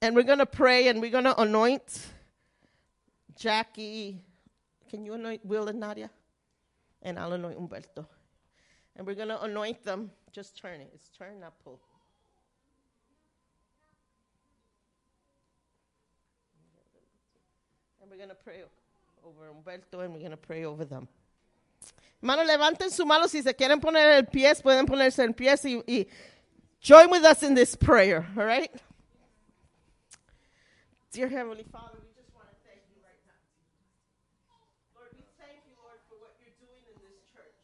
[0.00, 2.06] And we're going to pray and we're going to anoint
[3.36, 4.22] Jackie.
[4.88, 6.10] Can you anoint Will and Nadia?
[7.02, 8.06] And I'll anoint Humberto.
[8.96, 10.10] And we're going to anoint them.
[10.32, 10.90] Just turn it.
[10.94, 11.80] It's turn, not pull.
[18.00, 18.62] And we're going to pray
[19.24, 21.08] over Humberto and we're going to pray over them.
[22.20, 25.82] Hermano, levanten su mano si se quieren poner el pie, pueden ponerse en pie y,
[25.86, 26.08] y
[26.80, 28.70] join with us in this prayer, all right?
[31.12, 33.38] Dear Heavenly Father, we just want to thank you right now.
[34.98, 37.54] Lord, we thank you, Lord, for what you're doing in this church.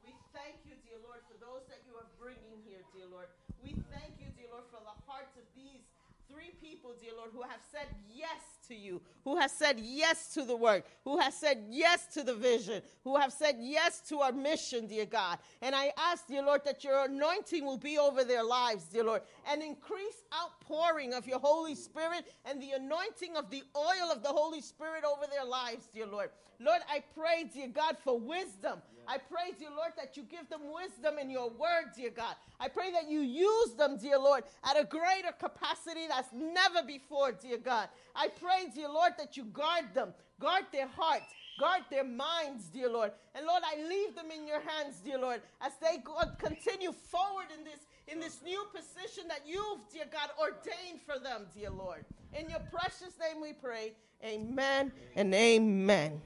[0.00, 3.28] We thank you, dear Lord, for those that you are bringing here, dear Lord.
[3.60, 5.84] We thank you, dear Lord, for the hearts of these
[6.32, 10.44] three people, dear Lord, who have said yes to you, who has said yes to
[10.44, 14.32] the work, who has said yes to the vision, who have said yes to our
[14.32, 15.38] mission, dear God.
[15.62, 19.22] And I ask, dear Lord, that your anointing will be over their lives, dear Lord,
[19.50, 24.28] and increase outpouring of your Holy Spirit and the anointing of the oil of the
[24.28, 26.30] Holy Spirit over their lives, dear Lord.
[26.60, 28.80] Lord, I pray, dear God, for wisdom.
[29.08, 32.34] I pray, dear Lord, that you give them wisdom in your word, dear God.
[32.60, 37.32] I pray that you use them, dear Lord, at a greater capacity that's never before,
[37.32, 37.88] dear God.
[38.14, 42.90] I pray, dear Lord, that you guard them, guard their hearts, guard their minds, dear
[42.90, 43.12] Lord.
[43.34, 46.02] And Lord, I leave them in your hands, dear Lord, as they
[46.38, 47.80] continue forward in this
[48.10, 52.04] in this new position that you've, dear God, ordained for them, dear Lord.
[52.32, 53.92] In your precious name we pray.
[54.24, 56.20] Amen and amen.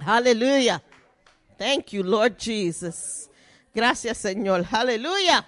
[0.00, 0.80] Hallelujah.
[1.60, 3.28] Thank you, Lord Jesus.
[3.74, 4.64] Gracias, Señor.
[4.64, 5.44] Hallelujah.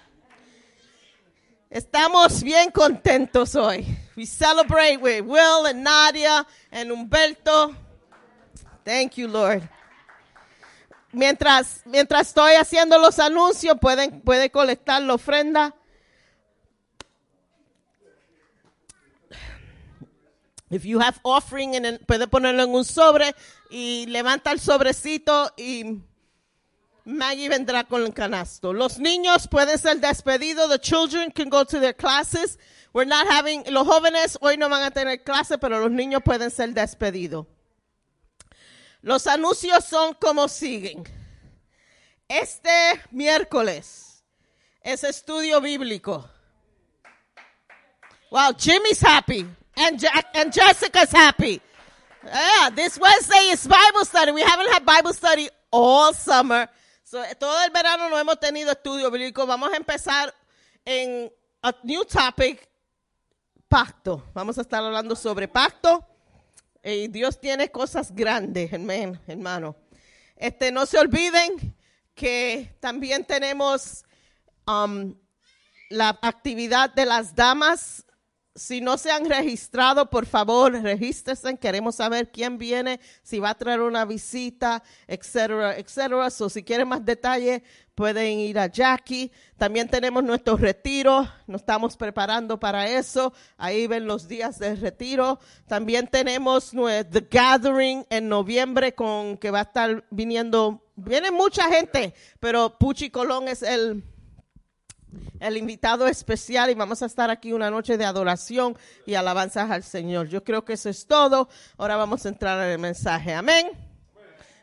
[1.71, 3.83] Estamos bien contentos hoy.
[4.15, 7.75] We celebrate with Will and Nadia and Humberto.
[8.85, 9.67] Thank you, Lord.
[11.11, 15.73] Mientras, mientras estoy haciendo los anuncios, pueden, puede colectar la ofrenda.
[20.69, 23.33] If you have offering, en el- puede ponerlo en un sobre
[23.75, 25.97] y levanta el sobrecito y
[27.05, 28.71] Maggie vendrá con el canasto.
[28.71, 30.69] Los niños pueden ser despedidos.
[30.69, 32.59] The children can go to their classes.
[32.93, 36.51] We're not having, los jóvenes hoy no van a tener clase, pero los niños pueden
[36.51, 37.47] ser despedidos.
[39.01, 41.03] Los anuncios son como siguen.
[42.27, 44.23] Este miércoles
[44.83, 46.29] es estudio bíblico.
[48.29, 50.05] Wow, Jimmy's happy and
[50.35, 51.59] and Jessica's happy.
[52.25, 54.31] Yeah, this Wednesday is Bible study.
[54.31, 56.69] We haven't had Bible study all summer.
[57.03, 59.45] So, todo el verano no hemos tenido estudio bíblico.
[59.45, 60.33] Vamos a empezar
[60.85, 61.29] en
[61.61, 62.65] a new topic,
[63.67, 64.23] pacto.
[64.33, 66.07] Vamos a estar hablando sobre pacto.
[66.81, 69.75] Y Dios tiene cosas grandes, amén, hermano.
[70.37, 71.75] Este, no se olviden
[72.15, 74.05] que también tenemos
[74.65, 75.13] um,
[75.89, 78.05] la actividad de las damas.
[78.55, 81.57] Si no se han registrado, por favor, regístrense.
[81.57, 86.29] Queremos saber quién viene, si va a traer una visita, etcétera, etcétera.
[86.29, 87.63] So, si quieren más detalles,
[87.95, 89.31] pueden ir a Jackie.
[89.57, 91.27] También tenemos nuestro retiro.
[91.47, 93.33] Nos estamos preparando para eso.
[93.57, 95.39] Ahí ven los días de retiro.
[95.67, 100.83] También tenemos The Gathering en noviembre con que va a estar viniendo.
[100.95, 104.03] Viene mucha gente, pero Puchi Colón es el
[105.39, 109.83] el invitado especial y vamos a estar aquí una noche de adoración y alabanzas al
[109.83, 110.27] Señor.
[110.29, 111.49] Yo creo que eso es todo.
[111.77, 113.33] Ahora vamos a entrar en el mensaje.
[113.33, 113.71] Amén.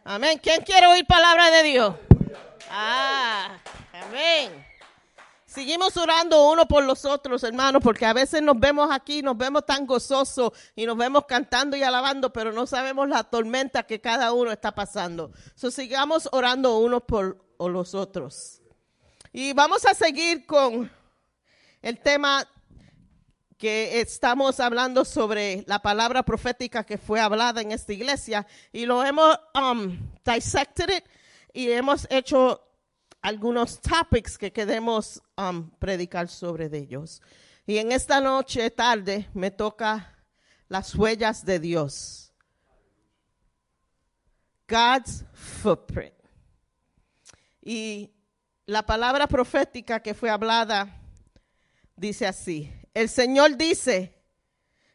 [0.05, 0.41] Amén.
[0.43, 1.95] ¿Quién quiere oír palabra de Dios?
[2.71, 3.59] Ah,
[3.93, 4.71] amén.
[5.51, 9.67] Seguimos orando uno por los otros, hermanos, porque a veces nos vemos aquí, nos vemos
[9.67, 14.33] tan gozosos y nos vemos cantando y alabando, pero no sabemos la tormenta que cada
[14.33, 15.33] uno está pasando.
[15.57, 18.60] So, sigamos orando unos por los otros.
[19.33, 20.91] Y vamos a seguir con
[21.83, 22.49] el tema
[23.57, 29.05] que estamos hablando sobre la palabra profética que fue hablada en esta iglesia y lo
[29.05, 31.05] hemos um, dissected
[31.53, 32.61] y hemos hecho
[33.23, 37.23] algunos topics que queremos um, predicar sobre ellos.
[37.67, 40.13] Y en esta noche, tarde, me toca
[40.69, 42.33] las huellas de Dios.
[44.67, 46.15] God's footprint.
[47.63, 48.11] Y
[48.71, 50.97] la palabra profética que fue hablada
[51.97, 52.73] dice así.
[52.95, 54.15] El Señor dice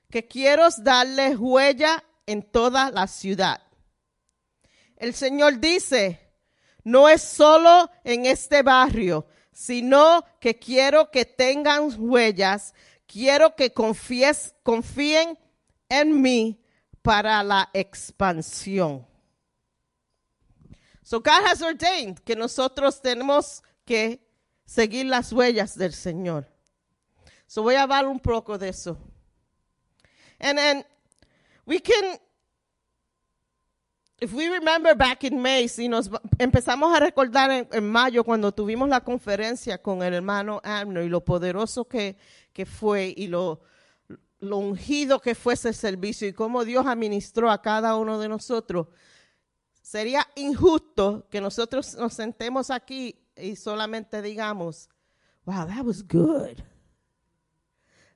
[0.09, 3.61] que quiero darle huella en toda la ciudad.
[4.95, 6.21] El Señor dice,
[6.85, 12.73] no es solo en este barrio, sino que quiero que tengan huellas,
[13.05, 15.37] quiero que confíen
[15.89, 16.63] en mí
[17.01, 19.05] para la expansión.
[21.05, 24.19] So God has ordained que nosotros tenemos que
[24.65, 26.47] seguir las huellas del Señor.
[27.45, 28.97] So voy a hablar un poco de eso.
[30.39, 30.83] And then
[31.63, 32.17] we can,
[34.19, 38.51] if we remember back in May, si nos empezamos a recordar en, en mayo cuando
[38.51, 42.17] tuvimos la conferencia con el hermano Abner y lo poderoso que,
[42.51, 43.61] que fue y lo,
[44.39, 48.87] lo ungido que fue ese servicio y cómo Dios administró a cada uno de nosotros,
[49.85, 54.89] sería injusto que nosotros nos sentemos aquí y solamente digamos,
[55.45, 56.63] wow, that was good.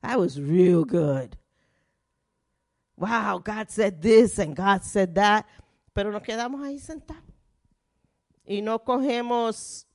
[0.02, 1.38] That was real good.
[2.98, 5.46] Wow, God said this and God said that.
[5.94, 7.24] Pero nos quedamos ahí sentados.
[8.48, 9.86] Y no cogemos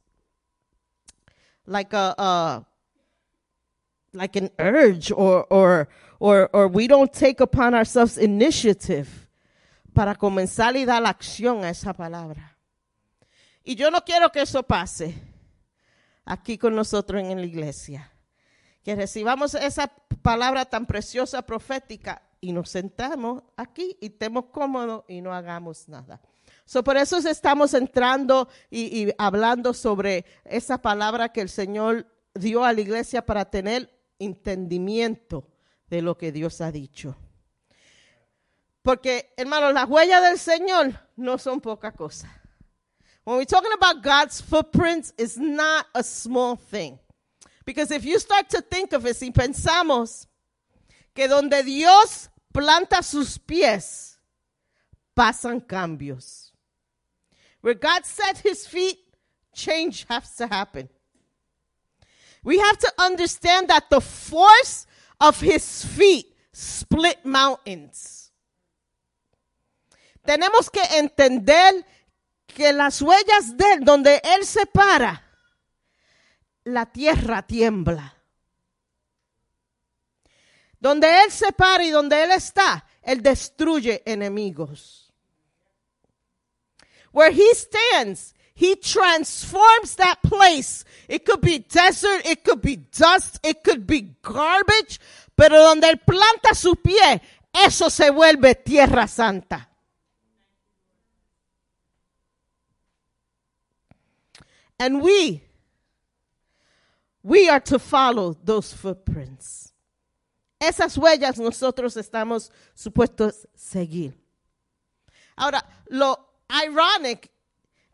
[1.66, 2.66] like a, a
[4.12, 5.88] like an urge or or
[6.20, 9.23] or or we don't take upon ourselves initiative
[9.94, 12.58] para comenzar y dar la acción a esa palabra.
[13.62, 15.14] Y yo no quiero que eso pase
[16.24, 18.12] aquí con nosotros en la iglesia.
[18.82, 19.90] Que recibamos esa
[20.20, 26.20] palabra tan preciosa profética y nos sentamos aquí y estemos cómodos y no hagamos nada.
[26.66, 32.64] So, por eso estamos entrando y, y hablando sobre esa palabra que el Señor dio
[32.64, 35.48] a la iglesia para tener entendimiento
[35.88, 37.16] de lo que Dios ha dicho.
[38.84, 42.28] Porque, hermanos, las huellas del Señor no son poca cosa.
[43.24, 46.98] When we're talking about God's footprints, it's not a small thing.
[47.64, 50.26] Because if you start to think of it, si pensamos
[51.14, 54.18] que donde Dios planta sus pies,
[55.16, 56.50] pasan cambios.
[57.62, 58.98] Where God set his feet,
[59.54, 60.90] change has to happen.
[62.42, 64.86] We have to understand that the force
[65.18, 68.23] of his feet split mountains.
[70.24, 71.86] Tenemos que entender
[72.46, 75.22] que las huellas de él, donde él se para,
[76.64, 78.14] la tierra tiembla.
[80.80, 85.12] Donde él se para y donde él está, él destruye enemigos.
[87.12, 90.84] Where he stands, he transforms that place.
[91.08, 95.00] It could be desert, it could be dust, it could be garbage,
[95.36, 97.22] pero donde él planta su pie,
[97.52, 99.73] eso se vuelve tierra santa.
[104.78, 105.42] And we,
[107.22, 109.72] we are to follow those footprints.
[110.60, 114.14] Esas huellas nosotros estamos supuestos seguir.
[115.36, 116.16] Ahora, lo
[116.50, 117.30] ironic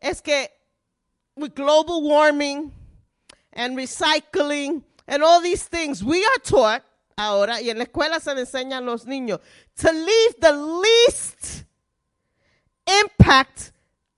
[0.00, 0.48] es que
[1.36, 2.72] with global warming
[3.52, 6.82] and recycling and all these things, we are taught
[7.20, 9.40] ahora, y en la escuela se le enseñan los niños,
[9.76, 11.64] to leave the least
[13.02, 13.72] impact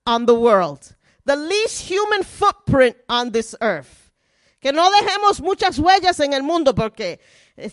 [0.06, 0.94] on the world,
[1.24, 4.10] the least human footprint on this earth.
[4.60, 7.18] Que no dejemos muchas huellas en el mundo porque,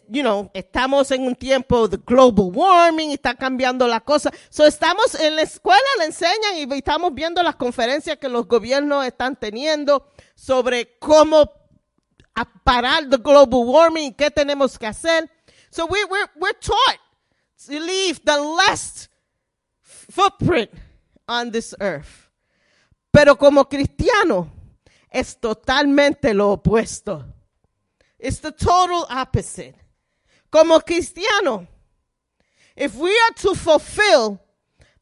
[0.10, 4.32] you know, estamos en un tiempo de global warming está cambiando la cosa.
[4.50, 9.06] So estamos en la escuela, le enseñan y estamos viendo las conferencias que los gobiernos
[9.06, 11.52] están teniendo sobre cómo
[12.64, 15.30] parar the global warming qué tenemos que hacer.
[15.72, 16.98] So we, we're, we're taught
[17.68, 19.10] to leave the less
[19.84, 20.72] footprint
[21.28, 22.19] on this earth.
[23.12, 24.52] Pero como cristiano
[25.10, 27.26] es totalmente lo opuesto.
[28.20, 29.76] It's the total opposite.
[30.52, 31.68] Como cristiano,
[32.76, 34.40] if we are to fulfill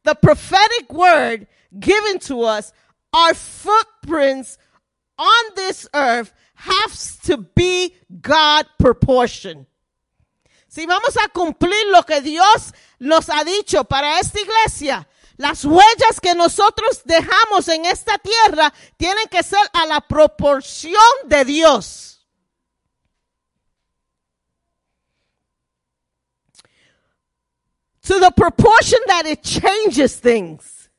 [0.04, 1.46] the prophetic word
[1.78, 2.72] given to us,
[3.12, 4.58] our footprints
[5.18, 6.92] on this earth have
[7.24, 9.66] to be God proportion.
[10.68, 15.08] Si vamos a cumplir lo que Dios nos ha dicho para esta iglesia,
[15.38, 21.44] las huellas que nosotros dejamos en esta tierra tienen que ser a la proporción de
[21.44, 22.26] Dios.
[28.02, 30.90] To the proportion that it changes things.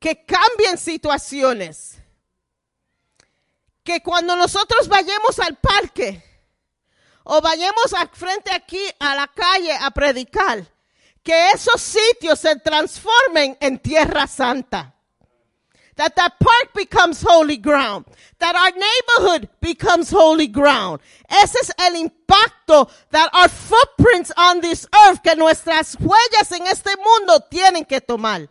[0.00, 1.98] Que cambien situaciones.
[3.84, 6.27] Que cuando nosotros vayamos al parque,
[7.30, 10.66] o vayamos al frente aquí a la calle a predicar,
[11.22, 14.94] que esos sitios se transformen en tierra santa.
[15.96, 18.06] That that park becomes holy ground.
[18.38, 21.00] That our neighborhood becomes holy ground.
[21.28, 26.96] Ese es el impacto that our footprints on this earth, que nuestras huellas en este
[26.96, 28.48] mundo tienen que tomar.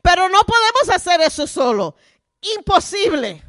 [0.00, 1.96] Pero no podemos hacer eso solo.
[2.56, 3.42] Imposible.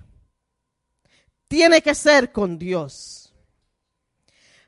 [1.47, 3.19] Tiene que ser con Dios.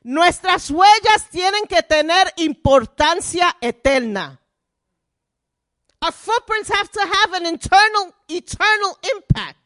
[0.04, 4.40] Nuestras huellas tienen que tener importancia eterna.
[6.00, 9.62] Our footprints have to have an internal, eternal impact.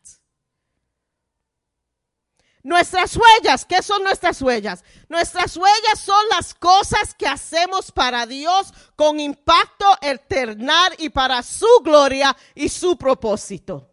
[2.62, 4.82] Nuestras huellas, ¿qué son nuestras huellas?
[5.08, 11.68] Nuestras huellas son las cosas que hacemos para Dios con impacto eternal y para su
[11.82, 13.88] gloria y su propósito.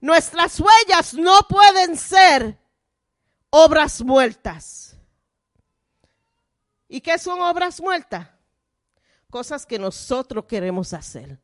[0.00, 2.56] Nuestras huellas no pueden ser
[3.54, 4.96] obras muertas.
[6.88, 8.26] ¿Y qué son obras muertas?
[9.30, 11.38] Cosas que nosotros queremos hacer.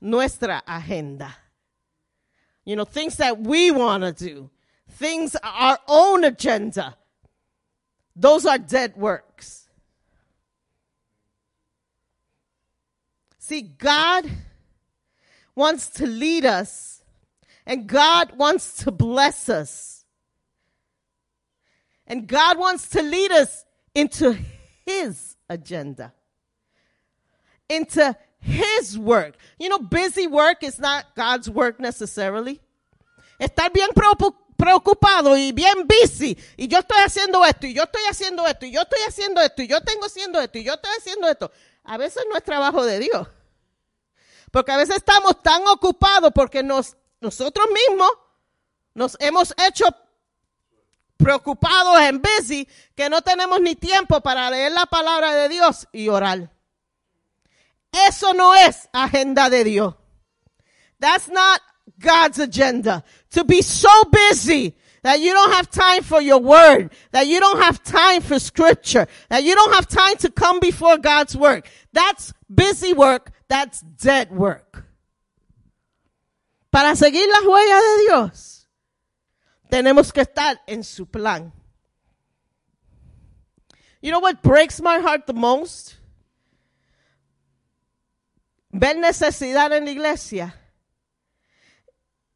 [0.00, 1.36] Nuestra agenda.
[2.64, 4.50] You know, things that we want to do.
[4.88, 6.96] Things, our own agenda.
[8.14, 9.68] Those are dead works.
[13.38, 14.30] See, God
[15.56, 17.02] wants to lead us
[17.66, 19.99] and God wants to bless us.
[22.10, 23.64] And God wants to lead us
[23.94, 24.36] into
[24.84, 26.12] His agenda,
[27.68, 29.36] into His work.
[29.60, 32.58] You know, busy work is not God's work necessarily.
[33.40, 38.02] Estar bien preocu- preocupado y bien busy, y yo estoy haciendo esto, y yo estoy
[38.10, 40.90] haciendo esto, y yo estoy haciendo esto, y yo tengo haciendo esto, y yo estoy
[40.98, 41.52] haciendo esto.
[41.84, 43.28] A veces no es trabajo de Dios.
[44.50, 48.10] Porque a veces estamos tan ocupados porque nos, nosotros mismos
[48.94, 49.86] nos hemos hecho
[51.20, 56.08] preocupados en busy que no tenemos ni tiempo para leer la palabra de Dios y
[56.08, 56.50] orar.
[57.92, 59.94] Eso no es agenda de Dios.
[60.98, 61.60] That's not
[61.98, 63.04] God's agenda.
[63.30, 67.60] To be so busy that you don't have time for your word, that you don't
[67.60, 71.68] have time for scripture, that you don't have time to come before God's work.
[71.92, 73.32] That's busy work.
[73.48, 74.84] That's dead work.
[76.70, 78.59] Para seguir las huellas de Dios,
[79.70, 81.52] tenemos que estar en su plan.
[84.02, 85.94] You know what breaks my heart the most?
[88.70, 90.54] Ver necesidad en la iglesia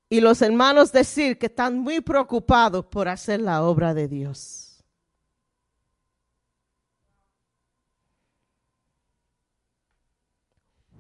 [0.09, 4.85] y los hermanos decir que están muy preocupados por hacer la obra de Dios.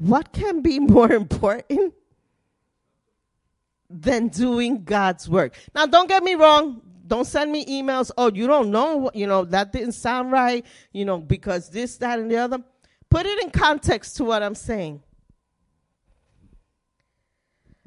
[0.01, 1.94] What can be more important
[3.89, 5.55] than doing God's work?
[5.74, 6.81] Now, don't get me wrong.
[7.06, 8.11] Don't send me emails.
[8.16, 12.19] Oh, you don't know, you know, that didn't sound right, you know, because this, that,
[12.19, 12.59] and the other.
[13.11, 15.02] Put it in context to what I'm saying.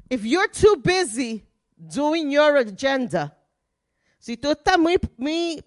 [0.08, 1.44] If you're too busy
[1.76, 3.34] doing your agenda,
[4.18, 5.62] si tú estás muy, muy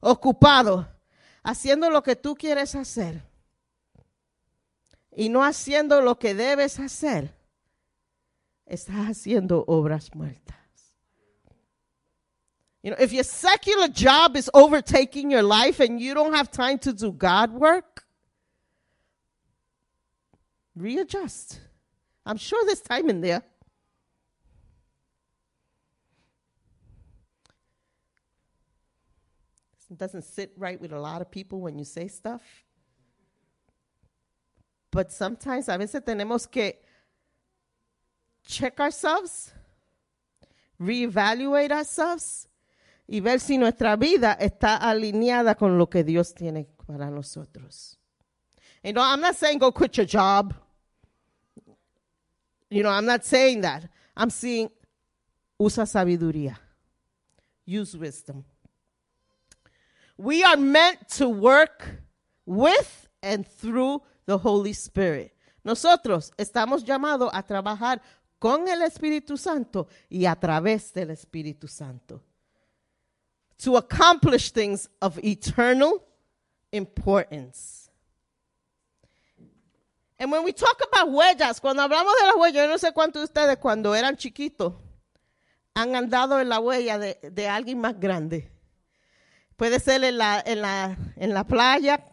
[0.00, 0.86] ocupado
[1.42, 3.22] haciendo lo que tú quieres hacer
[5.14, 7.34] y no haciendo lo que debes hacer,
[8.68, 10.56] estás haciendo obras muertas.
[12.82, 16.78] You know, if your secular job is overtaking your life and you don't have time
[16.80, 18.04] to do God work,
[20.76, 21.60] readjust.
[22.24, 23.42] I'm sure there's time in there.
[29.90, 32.42] It doesn't sit right with a lot of people when you say stuff.
[34.90, 36.74] But sometimes, a veces tenemos que
[38.48, 39.52] check ourselves,
[40.80, 42.48] reevaluate ourselves
[43.06, 47.96] y ver si nuestra vida está alineada con lo que Dios tiene para nosotros.
[48.82, 50.54] You know, I'm not saying go quit your job.
[52.70, 53.88] You know, I'm not saying that.
[54.16, 54.70] I'm saying
[55.58, 56.56] usa sabiduría.
[57.66, 58.44] Use wisdom.
[60.16, 61.86] We are meant to work
[62.46, 65.34] with and through the Holy Spirit.
[65.64, 68.00] Nosotros estamos llamados a trabajar
[68.38, 72.22] con el Espíritu Santo y a través del Espíritu Santo.
[73.64, 76.04] To accomplish things of eternal
[76.70, 77.90] importance.
[80.18, 83.20] And when we talk about huellas, cuando hablamos de las huellas, yo no sé cuántos
[83.20, 84.74] de ustedes cuando eran chiquitos
[85.74, 88.50] han andado en la huella de, de alguien más grande.
[89.56, 92.04] Puede ser en la, en, la, en la playa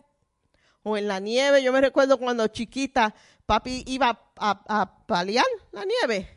[0.83, 1.63] o en la nieve.
[1.63, 3.15] Yo me recuerdo cuando chiquita
[3.45, 6.29] papi iba a, a, paliar la nieve.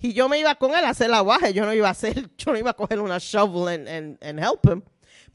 [0.00, 1.52] Y yo me iba con él a hacer la guaje.
[1.52, 4.38] Yo no iba a hacer, yo no iba a coger una shovel and, and, and
[4.38, 4.82] help him.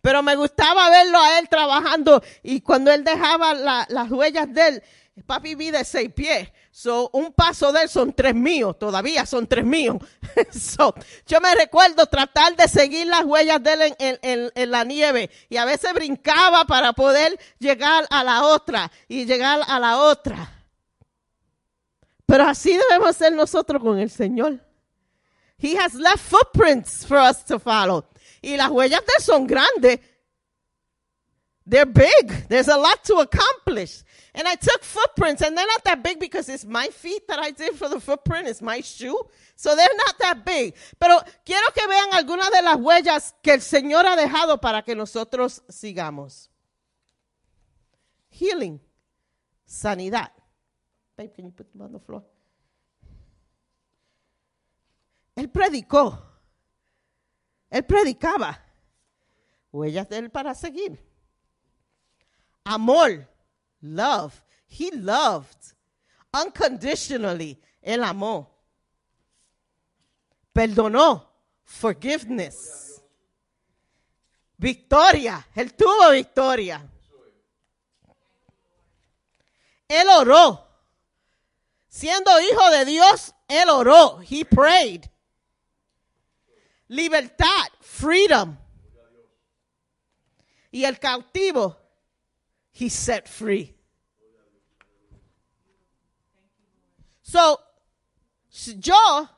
[0.02, 4.68] Pero me gustaba verlo a él trabajando y cuando él dejaba la- las huellas de
[4.68, 4.84] él,
[5.26, 6.50] papi vi de seis pies.
[6.72, 9.98] So, un paso de él son tres míos, todavía son tres míos.
[10.52, 10.94] so,
[11.28, 14.84] yo me recuerdo tratar de seguir las huellas de él en, en- en- en la
[14.84, 20.00] nieve y a veces brincaba para poder llegar a la otra y llegar a la
[20.00, 20.53] otra.
[22.26, 24.60] Pero así debemos ser nosotros con el Señor.
[25.58, 28.06] He has left footprints for us to follow.
[28.42, 30.00] Y las huellas de él son grandes.
[31.66, 32.48] They're big.
[32.50, 34.04] There's a lot to accomplish.
[34.36, 37.52] And I took footprints, and they're not that big because it's my feet that I
[37.52, 38.48] did for the footprint.
[38.48, 39.18] It's my shoe.
[39.56, 40.74] So they're not that big.
[41.00, 44.96] Pero quiero que vean algunas de las huellas que el Señor ha dejado para que
[44.96, 46.50] nosotros sigamos.
[48.30, 48.82] Healing.
[49.66, 50.32] Sanidad.
[51.16, 52.24] Babe, can you put them on the floor?
[55.36, 56.20] Él predicó.
[57.70, 58.60] Él predicaba.
[59.72, 61.00] Huellas de él para seguir.
[62.64, 63.28] Amor.
[63.82, 64.44] Love.
[64.68, 65.74] He loved.
[66.32, 67.60] Unconditionally.
[67.82, 68.50] Él amó.
[70.54, 71.28] Perdonó.
[71.64, 73.02] Forgiveness.
[74.58, 75.46] Victoria.
[75.56, 76.88] Él tuvo victoria.
[79.88, 80.63] Él oró.
[81.94, 84.20] Siendo hijo de Dios, él oró.
[84.28, 85.06] He prayed.
[86.88, 88.58] Libertad, freedom.
[90.72, 91.78] Y el cautivo,
[92.74, 93.78] he set free.
[97.22, 97.64] So,
[98.80, 99.30] yo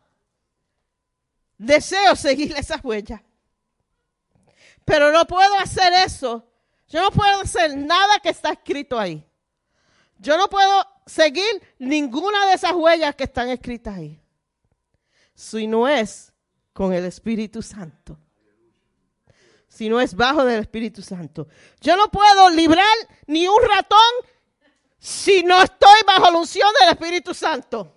[1.57, 3.19] deseo seguir esas huellas,
[4.85, 6.49] pero no puedo hacer eso.
[6.87, 9.29] Yo no puedo hacer nada que está escrito ahí.
[10.19, 14.21] Yo no puedo seguir ninguna de esas huellas que están escritas ahí.
[15.33, 16.33] Si no es
[16.73, 18.19] con el Espíritu Santo.
[19.67, 21.47] Si no es bajo del Espíritu Santo.
[21.81, 22.95] Yo no puedo librar
[23.27, 23.99] ni un ratón
[24.97, 27.93] si no estoy bajo la unción del Espíritu Santo.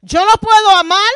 [0.00, 1.12] Yo no puedo amar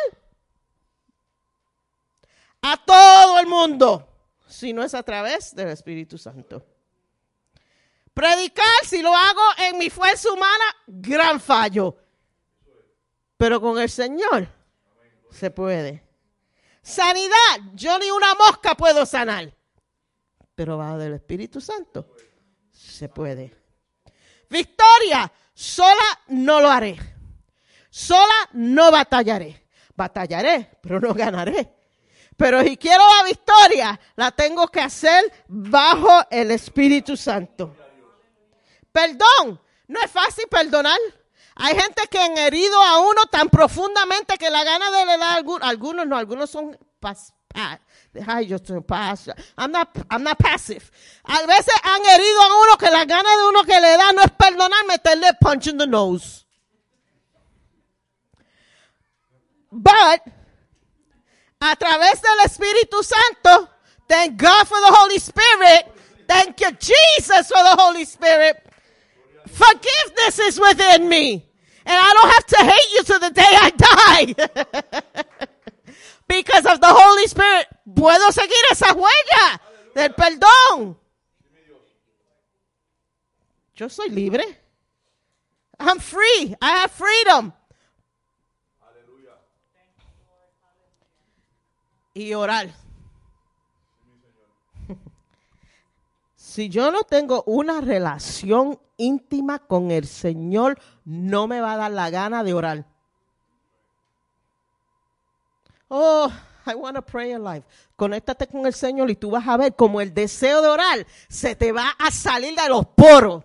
[2.62, 4.06] a todo el mundo
[4.48, 6.66] si no es a través del Espíritu Santo.
[8.20, 11.96] Predicar, si lo hago en mi fuerza humana, gran fallo.
[13.38, 14.46] Pero con el Señor
[15.30, 16.06] se puede.
[16.82, 19.56] Sanidad, yo ni una mosca puedo sanar.
[20.54, 22.14] Pero bajo del Espíritu Santo
[22.70, 23.56] se puede.
[24.50, 26.98] Victoria, sola no lo haré.
[27.88, 29.66] Sola no batallaré.
[29.96, 31.74] Batallaré, pero no ganaré.
[32.36, 37.74] Pero si quiero la victoria, la tengo que hacer bajo el Espíritu Santo.
[38.92, 40.98] Perdón, no es fácil perdonar.
[41.56, 45.36] Hay gente que han herido a uno tan profundamente que la gana de le dar
[45.38, 47.80] algún- algunos no, algunos son pas, pa-
[48.26, 49.26] ay, yo soy pas,
[49.58, 50.90] I'm not, I'm not passive.
[51.24, 54.22] A veces han herido a uno que la gana de uno que le da no
[54.22, 56.46] es perdonar, meterle punch in the nose.
[59.70, 60.22] But
[61.60, 63.68] a través del Espíritu Santo,
[64.08, 65.86] thank God for the Holy Spirit,
[66.26, 68.56] thank you Jesus for the Holy Spirit.
[69.52, 71.46] Forgiveness is within me.
[71.84, 75.14] And I don't have to hate you to the day I die.
[76.30, 77.66] because of the Holy Spirit.
[77.92, 79.60] Puedo seguir esa huella
[79.94, 80.96] del perdón.
[83.74, 84.44] Yo soy libre.
[85.78, 86.54] I'm free.
[86.60, 87.52] I have freedom.
[92.14, 92.68] Y orar.
[96.50, 101.92] Si yo no tengo una relación íntima con el Señor, no me va a dar
[101.92, 102.84] la gana de orar.
[105.86, 106.28] Oh,
[106.66, 107.62] I want to pray alive.
[107.94, 111.54] Conéctate con el Señor y tú vas a ver como el deseo de orar se
[111.54, 113.44] te va a salir de los poros.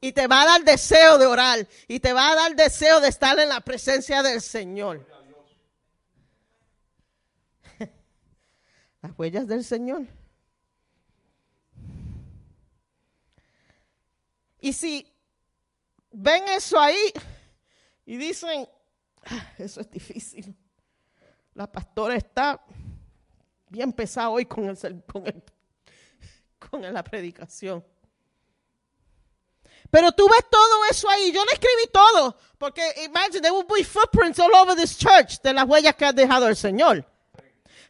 [0.00, 1.66] Y te va a dar deseo de orar.
[1.88, 5.04] Y te va a dar deseo de estar en la presencia del Señor.
[9.02, 10.06] Las huellas del Señor.
[14.60, 15.06] Y si
[16.10, 17.12] ven eso ahí
[18.06, 18.68] y dicen,
[19.26, 20.56] "Ah, eso es difícil.
[21.54, 22.60] La pastora está
[23.68, 25.42] bien pesada hoy con, el, con, el-
[26.58, 27.84] con la predicación.
[29.90, 31.32] Pero tú ves todo eso ahí.
[31.32, 32.36] Yo no escribí todo.
[32.58, 36.12] Porque imagine, there will be footprints all over this church de las huellas que ha
[36.12, 37.04] dejado el Señor.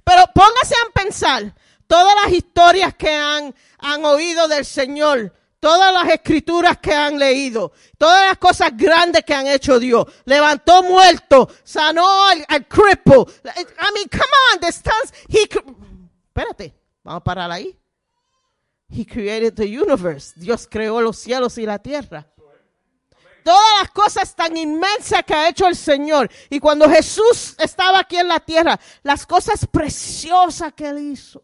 [0.04, 1.54] Pero póngase a pensar
[1.86, 7.72] todas las historias que han, han oído del Señor, todas las escrituras que han leído,
[7.96, 10.06] todas las cosas grandes que han hecho Dios.
[10.24, 13.24] Levantó muerto, sanó al, al cripple.
[13.44, 17.76] I mean, come on, the stands, he, espérate, vamos a parar ahí.
[18.90, 20.32] He created the universe.
[20.36, 22.26] Dios creó los cielos y la tierra.
[23.44, 26.30] Todas las cosas tan inmensas que ha hecho el Señor.
[26.50, 31.42] Y cuando Jesús estaba aquí en la tierra, las cosas preciosas que él hizo.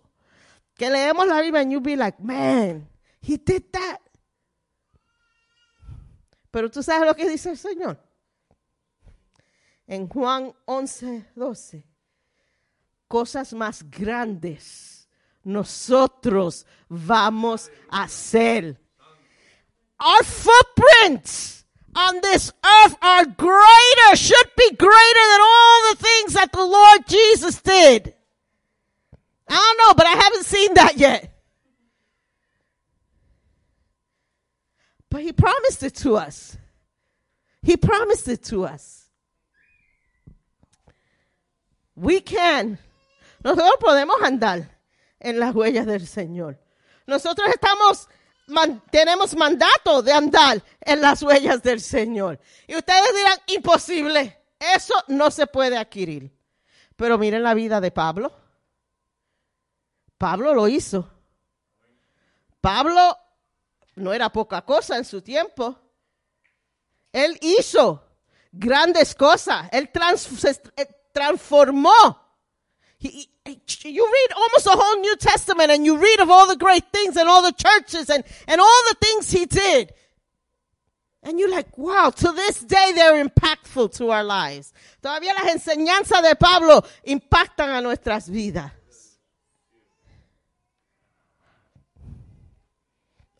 [0.74, 2.88] Que leemos la Biblia and you be like, man,
[3.22, 4.00] he did that.
[6.54, 7.98] Pero tú sabes lo que dice el Señor.
[9.88, 11.84] En Juan 11, 12.
[13.08, 15.08] Cosas más grandes
[15.42, 18.78] nosotros vamos a hacer.
[19.98, 21.64] Our footprints
[21.96, 27.04] on this earth are greater, should be greater than all the things that the Lord
[27.08, 28.14] Jesus did.
[29.48, 31.33] I don't know, but I haven't seen that yet.
[35.14, 36.58] But he promised it to us.
[37.62, 39.08] He promised it to us.
[41.94, 42.80] We can.
[43.44, 44.68] Nosotros podemos andar
[45.20, 46.58] en las huellas del Señor.
[47.06, 48.08] Nosotros estamos,
[48.90, 52.40] tenemos mandato de andar en las huellas del Señor.
[52.66, 54.36] Y ustedes dirán, imposible.
[54.58, 56.36] Eso no se puede adquirir.
[56.96, 58.32] Pero miren la vida de Pablo.
[60.18, 61.08] Pablo lo hizo.
[62.60, 63.16] Pablo
[63.96, 65.78] no era poca cosa en su tiempo.
[67.12, 68.02] Él hizo
[68.52, 69.68] grandes cosas.
[69.72, 72.20] Él se eh, transformó.
[73.00, 77.16] You read almost a whole New Testament and you read of all the great things
[77.16, 79.92] and all the churches and, and all the things he did.
[81.22, 84.72] And you're like, wow, to this day they're impactful to our lives.
[85.02, 88.72] Todavía las enseñanzas de Pablo impactan a nuestras vidas.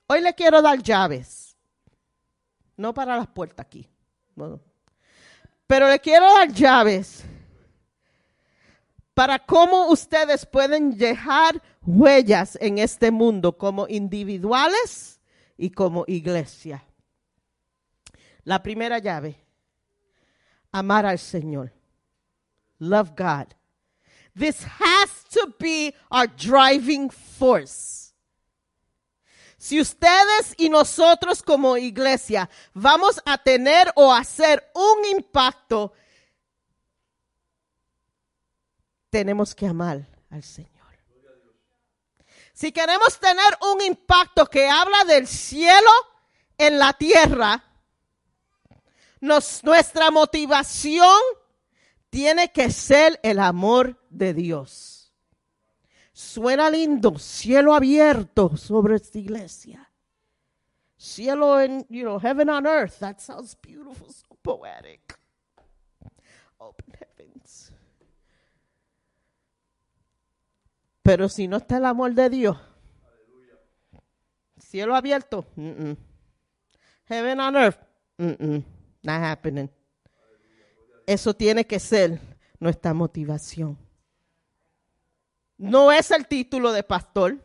[0.06, 1.56] Hoy le quiero dar llaves.
[2.76, 3.88] No para las puertas aquí.
[5.66, 7.24] Pero le quiero dar llaves
[9.14, 15.20] para cómo ustedes pueden dejar huellas en este mundo como individuales
[15.56, 16.84] y como iglesia.
[18.42, 19.36] La primera llave,
[20.72, 21.72] amar al Señor.
[22.78, 23.54] Love God.
[24.36, 28.03] This has to be our driving force.
[29.64, 35.94] Si ustedes y nosotros como iglesia vamos a tener o hacer un impacto,
[39.08, 40.70] tenemos que amar al Señor.
[42.52, 45.90] Si queremos tener un impacto que habla del cielo
[46.58, 47.64] en la tierra,
[49.20, 51.18] nos- nuestra motivación
[52.10, 54.93] tiene que ser el amor de Dios.
[56.14, 59.90] Suena lindo, cielo abierto sobre esta iglesia.
[60.96, 63.00] Cielo en, you know, heaven on earth.
[63.00, 65.18] That sounds beautiful, so poetic.
[66.58, 67.72] Open heavens.
[71.02, 72.56] Pero si no está el amor de Dios,
[74.56, 75.44] cielo abierto,
[77.06, 77.80] heaven on earth,
[78.18, 78.64] mm-mm.
[79.02, 79.68] not happening.
[81.06, 82.20] Eso tiene que ser
[82.60, 83.83] nuestra motivación.
[85.56, 87.38] No es el título de pastor.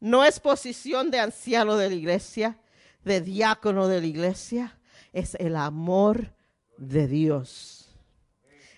[0.00, 2.58] No es posición de anciano de la iglesia,
[3.04, 4.78] de diácono de la iglesia.
[5.12, 6.34] Es el amor
[6.76, 7.88] de Dios.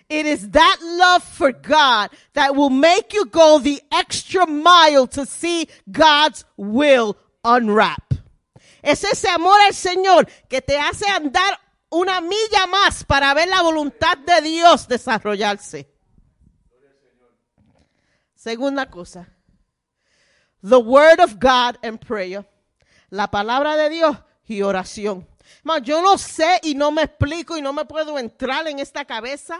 [0.09, 5.25] It is that love for God that will make you go the extra mile to
[5.25, 8.13] see God's will unwrap.
[8.81, 11.59] Es ese amor al Señor que te hace andar
[11.89, 15.96] una milla más para ver la voluntad de Dios desarrollarse.
[18.37, 19.27] Segunda cosa.
[20.61, 22.45] The word of God and prayer.
[23.09, 24.15] La palabra de Dios
[24.45, 25.27] y oración.
[25.63, 29.05] Ma, yo no sé y no me explico y no me puedo entrar en esta
[29.05, 29.59] cabeza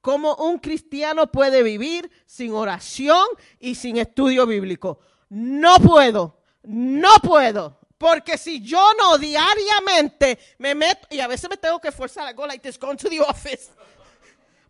[0.00, 3.24] cómo un cristiano puede vivir sin oración
[3.60, 4.98] y sin estudio bíblico.
[5.28, 7.78] No puedo, no puedo.
[7.96, 12.34] Porque si yo no diariamente me meto, y a veces me tengo que forzar, I
[12.34, 13.70] go like this, to the office.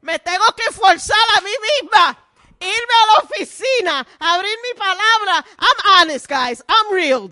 [0.01, 1.51] Me tengo que forzar a mí
[1.83, 2.28] misma,
[2.61, 5.45] irme a la oficina, abrir mi palabra.
[5.59, 7.31] I'm honest, guys, I'm real.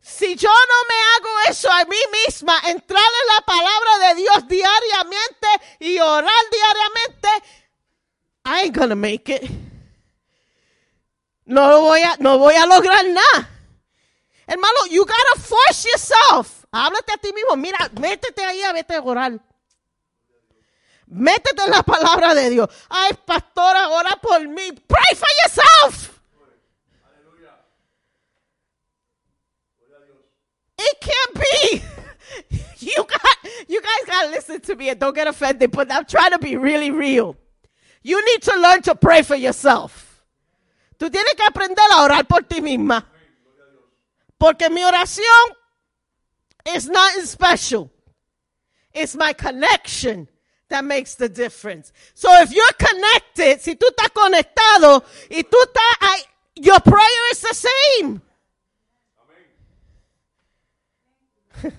[0.00, 4.48] Si yo no me hago eso a mí misma, entrar en la palabra de Dios
[4.48, 5.48] diariamente
[5.80, 7.28] y orar diariamente,
[8.46, 9.50] I ain't gonna make it.
[11.44, 13.50] No voy a, no voy a lograr nada.
[14.46, 16.64] Hermano, you gotta force yourself.
[16.72, 17.56] Háblate a ti mismo.
[17.56, 19.38] Mira, métete ahí a vete a orar.
[21.10, 22.68] Métete en la palabra de Dios.
[22.90, 24.72] Ay, pastora, ora por mí.
[24.86, 26.20] Pray for yourself.
[30.78, 31.82] It can't be.
[32.80, 33.20] You got
[33.66, 36.56] you guys gotta listen to me and don't get offended, but I'm trying to be
[36.56, 37.36] really real.
[38.02, 40.22] You need to learn to pray for yourself.
[40.96, 43.04] Tú tienes que aprender a orar por ti misma.
[44.38, 45.56] Porque mi oración
[46.74, 47.90] is not special.
[48.94, 50.28] It's my connection
[50.68, 51.92] that makes the difference.
[52.14, 56.22] So if you're connected, si tú estás conectado y tú estás ahí,
[56.56, 58.20] your prayer is the same.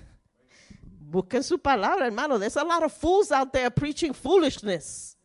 [1.11, 2.37] Busquen su palabra, hermano.
[2.37, 5.15] There's a lot of fools out there preaching foolishness.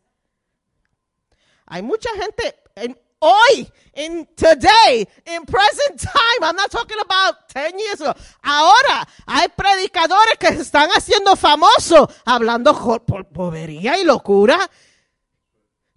[1.66, 6.40] Hay mucha gente en, hoy, in today, in present time.
[6.42, 8.14] I'm not talking about 10 years ago.
[8.42, 12.74] Ahora hay predicadores que se están haciendo famosos hablando
[13.06, 14.58] por bobería y locura.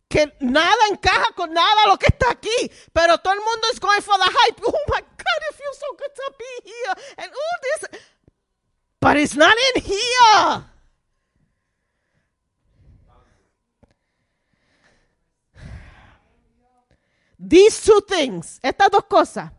[0.10, 2.72] Que nada encaja con nada lo que está aquí.
[2.94, 4.62] Pero todo el mundo is going for the hype.
[4.66, 6.94] Oh my God, it feels so good to be here.
[7.18, 8.00] And all this.
[9.02, 10.77] But it's not in here.
[17.38, 19.52] These two things, estas dos cosas,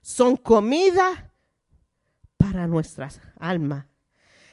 [0.00, 1.30] son comida
[2.38, 3.84] para nuestras almas.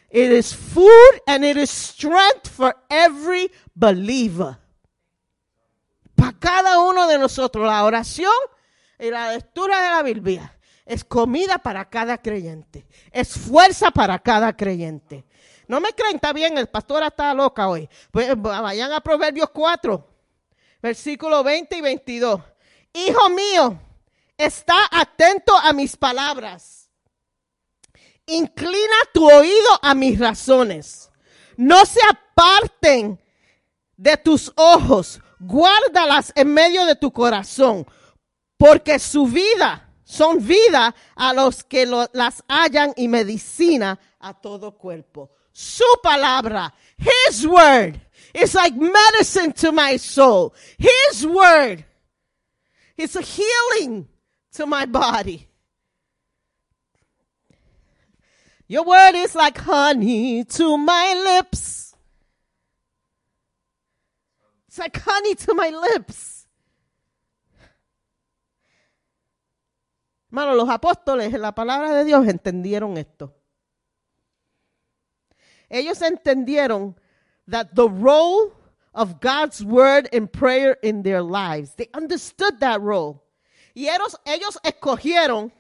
[0.10, 4.58] It is food and it is strength for every believer.
[6.16, 8.32] Para cada uno de nosotros, la oración
[9.00, 12.86] y la lectura de la Biblia es comida para cada creyente.
[13.12, 15.26] Es fuerza para cada creyente.
[15.68, 17.90] No me creen, está bien, el pastor está loca hoy.
[18.12, 20.08] Pues vayan a Proverbios 4,
[20.82, 22.42] versículo 20 y 22.
[22.96, 23.78] Hijo mío,
[24.38, 26.90] está atento a mis palabras.
[28.26, 31.12] Inclina tu oído a mis razones.
[31.58, 33.20] No se aparten
[33.98, 35.20] de tus ojos.
[35.40, 37.86] Guárdalas en medio de tu corazón.
[38.56, 45.32] Porque su vida son vida a los que las hallan y medicina a todo cuerpo.
[45.52, 48.00] Su palabra, His word,
[48.34, 50.54] is like medicine to my soul.
[50.78, 51.84] His word
[52.98, 54.08] is a healing
[54.54, 55.48] to my body.
[58.68, 61.96] Your word is like honey to my lips.
[64.68, 66.48] It's like honey to my lips.
[70.32, 73.34] Hermano, los apóstoles en la palabra de Dios entendieron esto.
[75.70, 76.96] Ellos entendieron
[77.48, 78.52] that the role
[78.96, 81.76] of God's word and prayer in their lives.
[81.76, 83.22] They understood that role.
[83.76, 85.52] Y ellos, ellos escogieron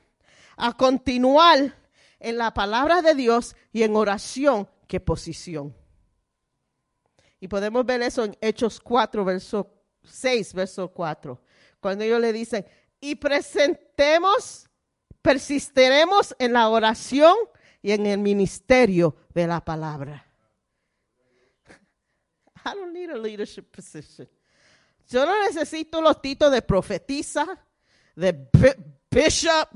[0.58, 1.76] a continuar
[2.20, 5.76] en la palabra de Dios y en oración que posición.
[7.42, 9.70] Y podemos ver eso en Hechos 4, verso
[10.04, 11.42] 6, verso 4.
[11.82, 12.66] Cuando ellos le dicen,
[13.02, 14.70] y presentemos,
[15.22, 17.36] persistiremos en la oración
[17.82, 20.26] y en el ministerio de la palabra.
[22.66, 24.28] I don't need a leadership position.
[25.08, 27.46] Yo no necesito los títulos de profetisa,
[28.16, 28.76] de bi-
[29.12, 29.70] bishop,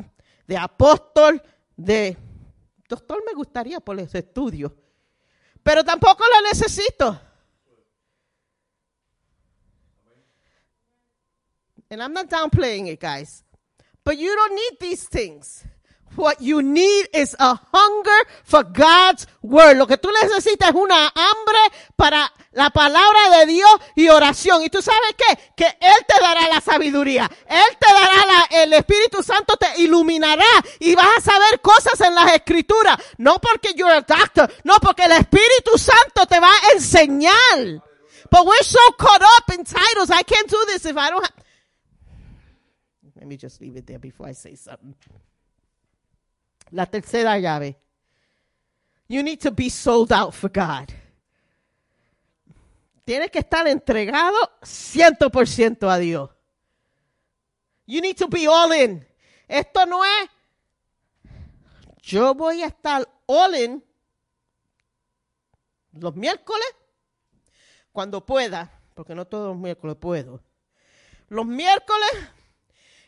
[0.48, 1.41] de apóstol,
[1.78, 2.18] de
[2.88, 4.72] doctor me gustaría por los estudios,
[5.61, 7.22] pero tampoco lo necesito.
[11.91, 13.44] And I'm not downplaying it, guys.
[14.03, 15.64] But you don't need these things.
[16.20, 19.78] What you need is a hunger for God's word.
[19.78, 21.60] Lo que tú necesitas es una hambre
[21.96, 24.62] para la palabra de Dios y oración.
[24.64, 25.40] Y tú sabes qué?
[25.56, 27.32] Que Él te dará la sabiduría.
[27.48, 30.44] Él te dará la, el Espíritu Santo te iluminará
[30.80, 32.98] y vas a saber cosas en las escrituras.
[33.18, 34.52] No porque you're a doctor.
[34.66, 37.82] No porque el Espíritu Santo te va a enseñar.
[38.30, 40.10] But we're so caught up in titles.
[40.10, 41.46] I can't do this if I don't have.
[43.16, 44.96] Let me just leave it there before I say something.
[46.72, 47.78] La tercera llave.
[49.08, 50.91] You need to be sold out for God.
[53.04, 56.30] Tienes que estar entregado 100% a Dios.
[57.88, 59.04] You need to be all in.
[59.48, 60.30] Esto no es,
[62.04, 63.84] yo voy a estar all in
[65.94, 66.68] los miércoles
[67.91, 70.44] cuando pueda, porque no todos los miércoles puedo.
[71.30, 72.12] Los miércoles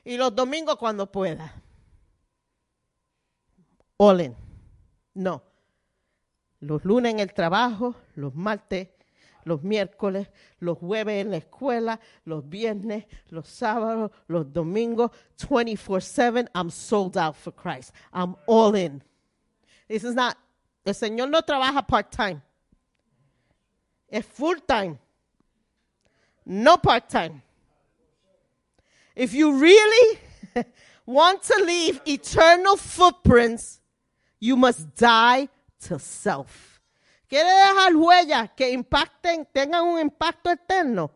[0.03, 1.60] y los domingos cuando pueda.
[4.01, 4.35] In.
[5.13, 5.43] No.
[6.59, 8.89] Los lunes en el trabajo, los martes,
[9.43, 10.27] los miércoles,
[10.59, 17.35] los jueves en la escuela, los viernes, los sábados, los domingos, 24/7, I'm sold out
[17.35, 17.93] for Christ.
[18.11, 19.03] I'm all in.
[19.87, 20.35] This is not,
[20.83, 22.41] el Señor no trabaja part-time.
[24.09, 24.97] Es full-time.
[26.45, 27.43] No part-time.
[29.15, 30.19] If you really
[31.05, 33.80] want to leave eternal footprints,
[34.41, 35.47] You must die
[35.87, 36.81] to self.
[37.27, 41.11] ¿Quiere dejar huellas que impacten, tengan un impacto eterno?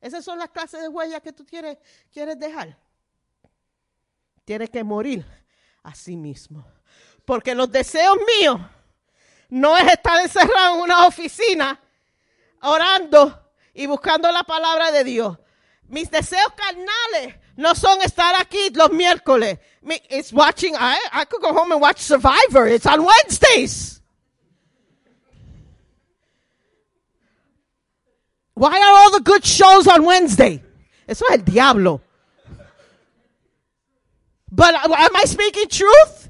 [0.00, 1.76] Esas son las clases de huellas que tú quieres,
[2.12, 2.78] quieres dejar.
[4.44, 5.26] Tienes que morir
[5.82, 6.64] a sí mismo.
[7.24, 8.60] Porque los deseos míos
[9.48, 11.80] no es estar encerrado en una oficina
[12.62, 15.38] orando y buscando la palabra de Dios.
[15.88, 19.58] Mis deseos carnales no son estar aquí los miércoles.
[20.10, 22.66] It's watching, I, I could go home and watch Survivor.
[22.66, 24.00] It's on Wednesdays.
[28.54, 30.62] Why are all the good shows on Wednesday?
[31.06, 32.00] Eso es el diablo.
[34.50, 36.28] But am I speaking truth?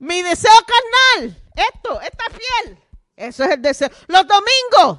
[0.00, 2.78] Mi deseo carnal, esto, esta piel.
[3.16, 3.88] Eso es el deseo.
[4.08, 4.98] Los domingos,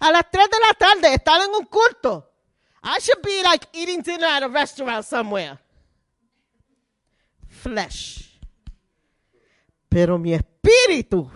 [0.00, 2.27] a las 3 de la tarde, estar en un culto.
[2.82, 5.58] I should be like eating dinner at a restaurant somewhere.
[7.48, 8.38] Flesh.
[9.90, 11.30] Pero mi espíritu,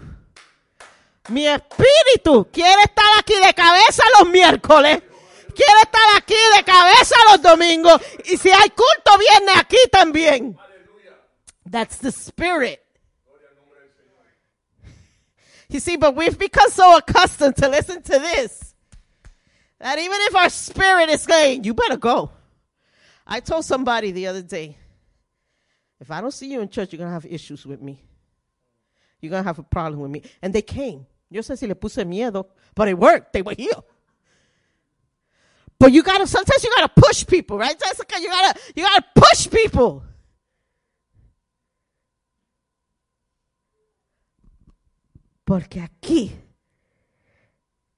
[1.30, 5.02] mi espíritu quiere estar aquí de cabeza los miércoles.
[5.54, 8.00] Quiere estar aquí de cabeza los domingos.
[8.24, 10.56] Y si hay culto, viene aquí también.
[11.68, 12.80] That's the spirit.
[15.68, 18.71] You see, but we've become so accustomed to listen to this
[19.82, 22.30] that even if our spirit is saying, you better go.
[23.26, 24.76] I told somebody the other day,
[26.00, 28.00] if I don't see you in church, you're going to have issues with me.
[29.20, 30.22] You're going to have a problem with me.
[30.40, 31.04] And they came.
[31.28, 32.46] Yo sé si le puse miedo,
[32.76, 33.32] but it worked.
[33.32, 33.72] They were here.
[35.78, 38.20] But you gotta, sometimes you gotta push people, right, Jessica?
[38.20, 40.04] You gotta, you gotta push people.
[45.44, 46.30] Porque aquí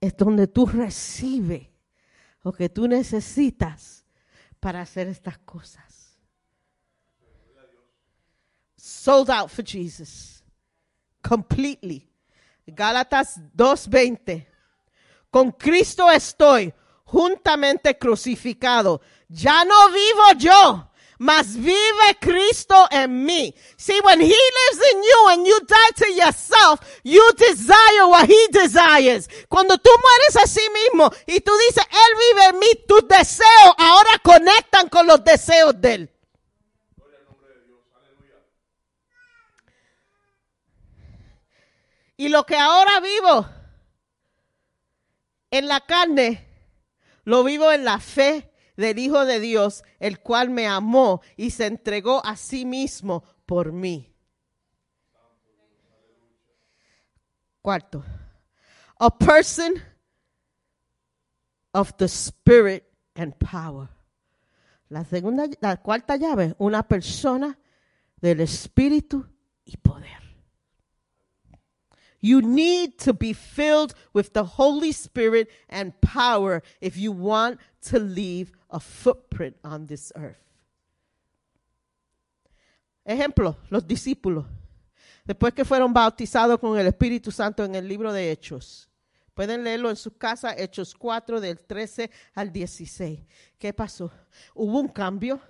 [0.00, 1.73] es donde tú recibes
[2.44, 4.04] lo que tú necesitas
[4.60, 6.18] para hacer estas cosas.
[8.76, 10.44] Sold out for Jesus.
[11.22, 12.06] Completely.
[12.66, 14.46] Gálatas 2:20.
[15.30, 16.72] Con Cristo estoy
[17.04, 19.00] juntamente crucificado.
[19.28, 23.54] Ya no vivo yo, mas vive Cristo en mí.
[23.76, 28.48] See, when He lives in you and you die to yourself, you desire what He
[28.50, 29.28] desires.
[29.48, 33.74] Cuando tú mueres a sí mismo y tú dices, Él vive en mí, tus deseos
[33.78, 36.10] ahora conectan con los deseos de Él.
[42.16, 43.46] Y lo que ahora vivo
[45.50, 46.46] en la carne,
[47.24, 51.66] lo vivo en la fe del Hijo de Dios, el cual me amó y se
[51.66, 54.10] entregó a sí mismo por mí.
[57.62, 58.04] Cuarto,
[58.98, 59.74] a person
[61.72, 62.84] of the spirit
[63.14, 63.88] and power.
[64.88, 67.58] La segunda, la cuarta llave, una persona
[68.20, 69.26] del espíritu
[69.64, 70.23] y poder.
[72.24, 77.60] You need to be filled with the Holy Spirit and power if you want
[77.90, 80.38] to leave a footprint on this earth.
[83.06, 84.46] Ejemplo, los discípulos.
[85.26, 88.88] Después que fueron bautizados con el Espíritu Santo en el libro de Hechos.
[89.34, 93.20] Pueden leerlo en su casa, Hechos 4, del 13 al 16.
[93.58, 94.10] ¿Qué pasó?
[94.54, 95.42] Hubo un cambio.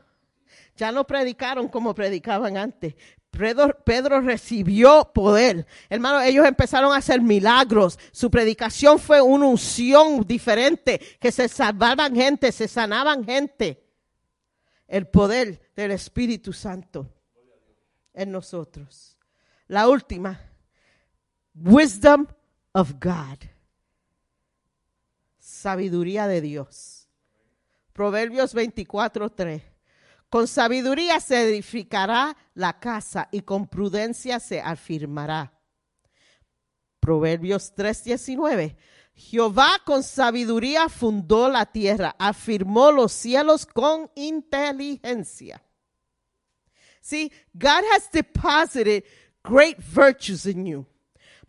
[0.76, 2.96] Ya no predicaron como predicaban antes.
[3.34, 5.66] Pedro, recibió poder.
[5.88, 7.98] Hermano, ellos empezaron a hacer milagros.
[8.12, 13.82] Su predicación fue una unción diferente, que se salvaban gente, se sanaban gente.
[14.86, 17.10] El poder del Espíritu Santo
[18.12, 19.16] en nosotros.
[19.66, 20.40] La última,
[21.54, 22.26] wisdom
[22.72, 23.38] of God.
[25.38, 27.08] Sabiduría de Dios.
[27.92, 29.73] Proverbios 24, 3.
[30.34, 35.52] Con sabiduría se edificará la casa y con prudencia se afirmará.
[36.98, 38.74] Proverbios 3:19.
[39.14, 45.62] Jehová con sabiduría fundó la tierra, afirmó los cielos con inteligencia.
[47.00, 49.04] See, God has deposited
[49.44, 50.84] great virtues in you.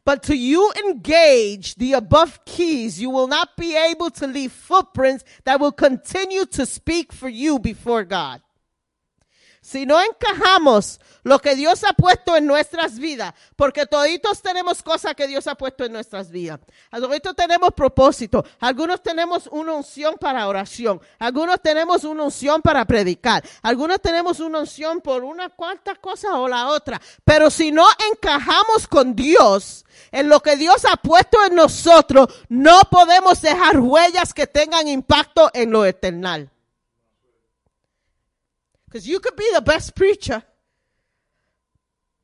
[0.06, 5.26] But to you engage the above keys, you will not be able to leave footprints
[5.44, 8.45] that will continue to speak for you before God.
[9.66, 15.16] Si no encajamos lo que Dios ha puesto en nuestras vidas, porque toditos tenemos cosas
[15.16, 16.60] que Dios ha puesto en nuestras vidas.
[16.92, 18.46] Toditos tenemos propósito.
[18.60, 21.02] Algunos tenemos una unción para oración.
[21.18, 23.44] Algunos tenemos una unción para predicar.
[23.64, 27.02] Algunos tenemos una unción por una cuarta cosa o la otra.
[27.24, 32.82] Pero si no encajamos con Dios, en lo que Dios ha puesto en nosotros, no
[32.92, 36.52] podemos dejar huellas que tengan impacto en lo eternal.
[38.96, 40.42] Because you could be the best preacher,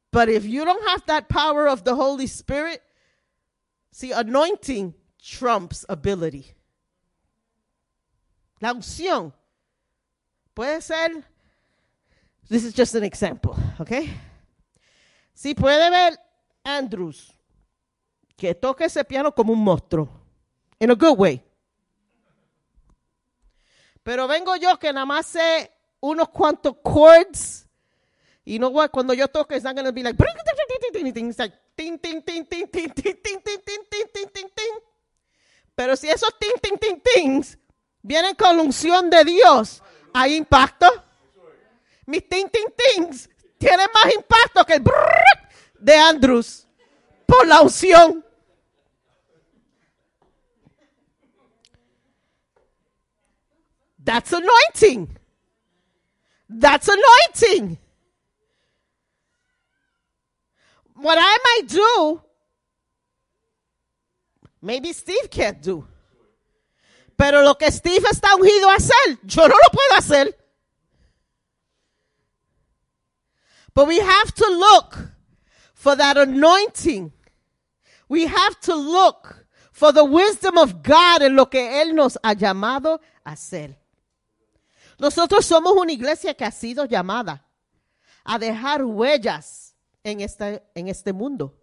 [0.10, 2.81] But if you don't have that power of the Holy Spirit,
[3.91, 6.53] see, anointing trumps ability.
[8.61, 9.34] La unción
[10.56, 11.26] puede ser,
[12.48, 14.10] this is just an example, okay?
[15.34, 16.18] Si puede ver
[16.64, 17.34] Andrews
[18.38, 20.07] que toca ese piano como un monstruo,
[20.80, 21.43] in a good way.
[24.03, 25.69] Pero vengo yo que nada más sé
[26.02, 27.68] unos cuantos chords.
[28.44, 28.90] Y no what?
[28.90, 30.18] Cuando yo toque, it's not gonna be like.
[35.76, 37.57] Pero si esos ting, ting, ting, tings
[38.02, 39.82] vienen con unción de Dios,
[40.14, 40.88] hay impacto.
[42.06, 44.84] Mis ting, ting, tings tienen más impacto que el
[45.80, 46.68] de Andrews
[47.26, 48.26] por la unción.
[54.03, 55.20] That's anointing.
[56.53, 57.78] That's anointing.
[60.95, 62.22] What I might do,
[64.61, 65.88] maybe Steve can't do.
[67.18, 70.34] Pero lo que Steve está ungido a hacer, yo no lo puedo hacer.
[73.73, 74.98] But we have to look
[75.73, 77.14] for that anointing.
[78.10, 82.36] We have to look for the wisdom of God en lo que Él nos ha
[82.36, 83.78] llamado a hacer.
[85.02, 87.44] Nosotros somos una iglesia que ha sido llamada
[88.23, 89.73] a dejar huellas
[90.03, 91.57] en este, en este mundo.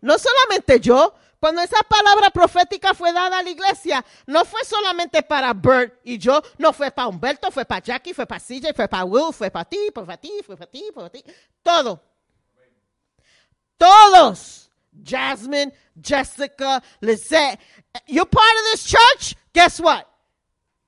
[0.00, 5.24] No solamente yo, cuando esa palabra profética fue dada a la iglesia, no fue solamente
[5.24, 8.86] para Bert y yo, no fue para Humberto, fue para Jackie, fue para CJ, fue
[8.86, 11.24] para Will, fue para ti, fue para ti, fue para ti, fue para ti.
[11.64, 12.00] Todo.
[13.76, 14.70] Todos.
[15.04, 17.58] Jasmine, Jessica, Lizette.
[18.06, 19.34] You're part of this church?
[19.52, 20.09] Guess what?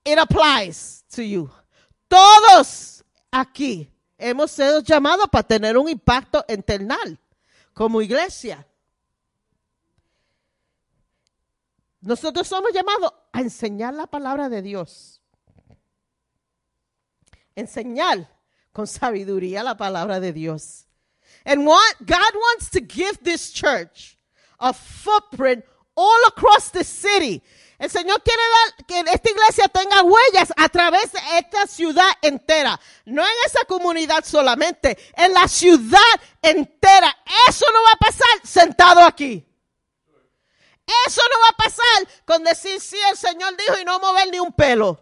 [0.04, 1.50] It applies to you.
[2.08, 3.88] Todos aquí
[4.18, 7.18] hemos sido llamados para tener un impacto eternal
[7.72, 8.66] como iglesia.
[12.00, 15.22] Nosotros somos llamados a enseñar la palabra de Dios.
[17.54, 18.28] Enseñar
[18.72, 20.86] con sabiduría la palabra de Dios.
[21.44, 24.18] And what God wants to give this church
[24.58, 25.64] a footprint
[26.02, 27.42] all across the city.
[27.78, 32.78] El Señor quiere dar que esta iglesia tenga huellas a través de esta ciudad entera.
[33.04, 35.98] No en esa comunidad solamente, en la ciudad
[36.40, 37.16] entera.
[37.48, 39.44] Eso no va a pasar sentado aquí.
[41.06, 44.38] Eso no va a pasar con decir sí, el Señor dijo y no mover ni
[44.38, 45.00] un pelo.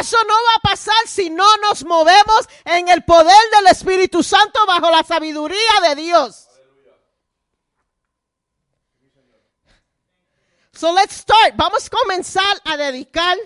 [0.00, 4.64] Eso no va a pasar si no nos movemos en el poder del Espíritu Santo
[4.66, 6.47] bajo la sabiduría de Dios.
[10.78, 11.56] So let's start.
[11.56, 13.36] Vamos a comenzar a dedicar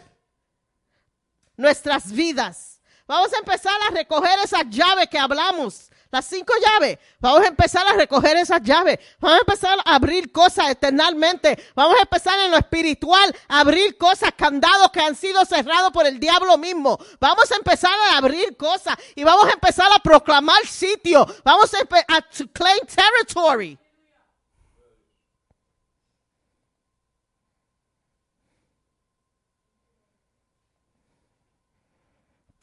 [1.56, 2.78] nuestras vidas.
[3.06, 5.90] Vamos a empezar a recoger esas llaves que hablamos.
[6.10, 6.98] Las cinco llaves.
[7.20, 8.98] Vamos a empezar a recoger esas llaves.
[9.18, 11.56] Vamos a empezar a abrir cosas eternalmente.
[11.74, 16.06] Vamos a empezar en lo espiritual a abrir cosas, candados que han sido cerrados por
[16.06, 16.98] el diablo mismo.
[17.18, 21.26] Vamos a empezar a abrir cosas y vamos a empezar a proclamar sitio.
[21.42, 21.78] Vamos a,
[22.14, 23.78] a to claim territory.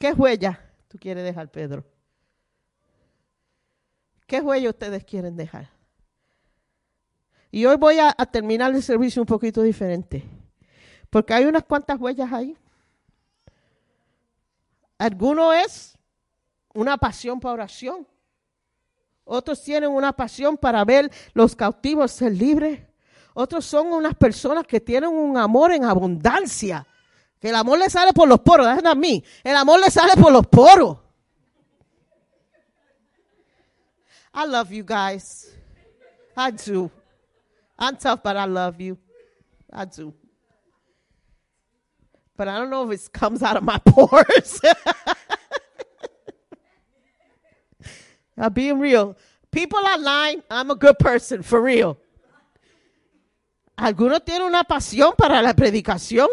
[0.00, 0.58] ¿Qué huella
[0.88, 1.84] tú quieres dejar, Pedro?
[4.26, 5.68] ¿Qué huella ustedes quieren dejar?
[7.50, 10.24] Y hoy voy a, terminar el servicio un poquito diferente,
[11.10, 12.56] porque hay unas cuantas huellas ahí.
[14.96, 15.98] Alguno es
[16.72, 18.06] una pasión para oración.
[19.24, 22.80] Otros tienen una pasión para ver los cautivos ser libres.
[23.34, 26.86] Otros son unas personas que tienen un amor en abundancia.
[27.40, 28.66] Que el amor le sale por los poros.
[28.66, 29.24] Déjenme a mí.
[29.42, 30.98] El amor le sale por los poros.
[34.32, 35.50] I love you guys.
[36.36, 36.90] I do.
[37.78, 38.98] I'm tough, but I love you.
[39.72, 40.12] I do.
[42.36, 44.60] But I don't know if it comes out of my pores.
[48.36, 49.16] I'm being real.
[49.50, 50.42] People are lying.
[50.50, 51.98] I'm a good person, for real.
[53.76, 56.28] Algunos tienen una pasión para la predicación.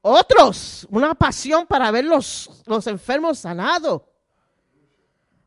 [0.00, 4.02] Otros, una pasión para ver los, los enfermos sanados.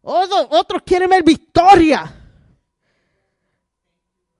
[0.02, 2.14] Otros, quieren ver victoria.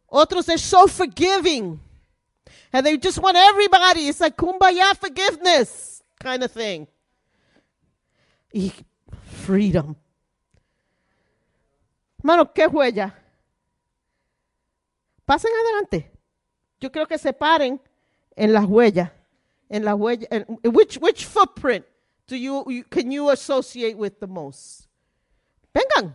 [0.08, 1.80] Otros, they're so forgiving.
[2.74, 4.08] And they just want everybody.
[4.08, 6.88] It's like kumbaya forgiveness kind of thing.
[8.54, 8.72] Y
[9.46, 9.96] freedom.
[12.20, 13.16] Hermano, ¿qué huella?
[15.26, 16.12] Pasen adelante.
[16.80, 17.80] Yo creo que se paren
[18.36, 19.12] en las huellas.
[19.72, 20.28] En la huella.
[20.66, 21.86] Which, which footprint
[22.28, 24.88] do you, you, can you associate with the most?
[25.74, 26.14] Vengan.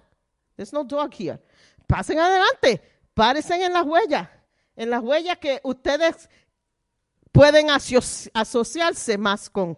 [0.56, 1.38] There's no dog here.
[1.88, 2.80] Pasen adelante.
[3.16, 4.28] Párense en las huellas.
[4.76, 6.28] En las huellas que ustedes
[7.32, 9.76] pueden aso- asociarse más con.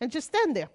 [0.00, 0.70] And just stand there.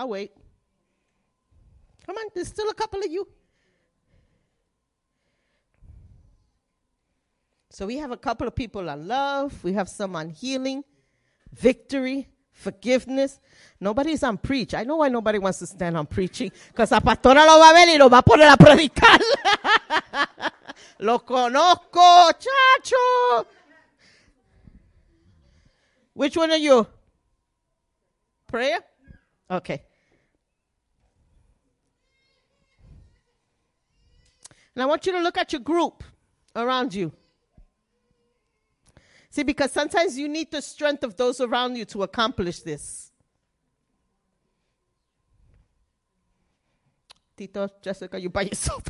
[0.00, 0.32] I'll wait.
[2.06, 3.28] Come on, there's still a couple of you.
[7.68, 10.84] So we have a couple of people on love, we have some on healing,
[11.52, 13.40] victory, forgiveness.
[13.78, 14.72] Nobody's on preach.
[14.72, 17.74] I know why nobody wants to stand on preaching, because la pastora lo va a
[17.74, 19.20] ver y lo va a poner a predicar.
[21.00, 23.46] lo conozco, chacho.
[26.14, 26.86] Which one are you?
[28.46, 28.78] Prayer?
[29.50, 29.82] Okay.
[34.74, 36.04] And I want you to look at your group
[36.54, 37.12] around you.
[39.30, 43.12] See, because sometimes you need the strength of those around you to accomplish this.
[47.36, 48.82] Tito, Jessica, you by yourself.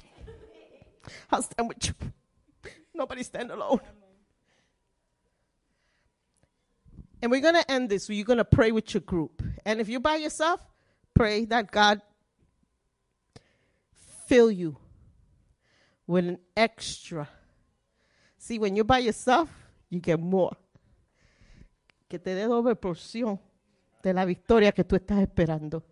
[1.30, 1.94] I'll stand with you.
[2.94, 3.80] Nobody stand alone.
[7.22, 8.08] And we're going to end this.
[8.08, 9.42] You're going to pray with your group.
[9.64, 10.60] And if you're by yourself,
[11.14, 12.00] pray that God
[14.26, 14.76] fill you
[16.10, 17.28] with an extra.
[18.36, 19.48] See, when you're by yourself,
[19.88, 20.56] you get more.
[22.08, 23.38] Que te dé doble porción
[24.02, 25.84] de la victoria que tú estás esperando.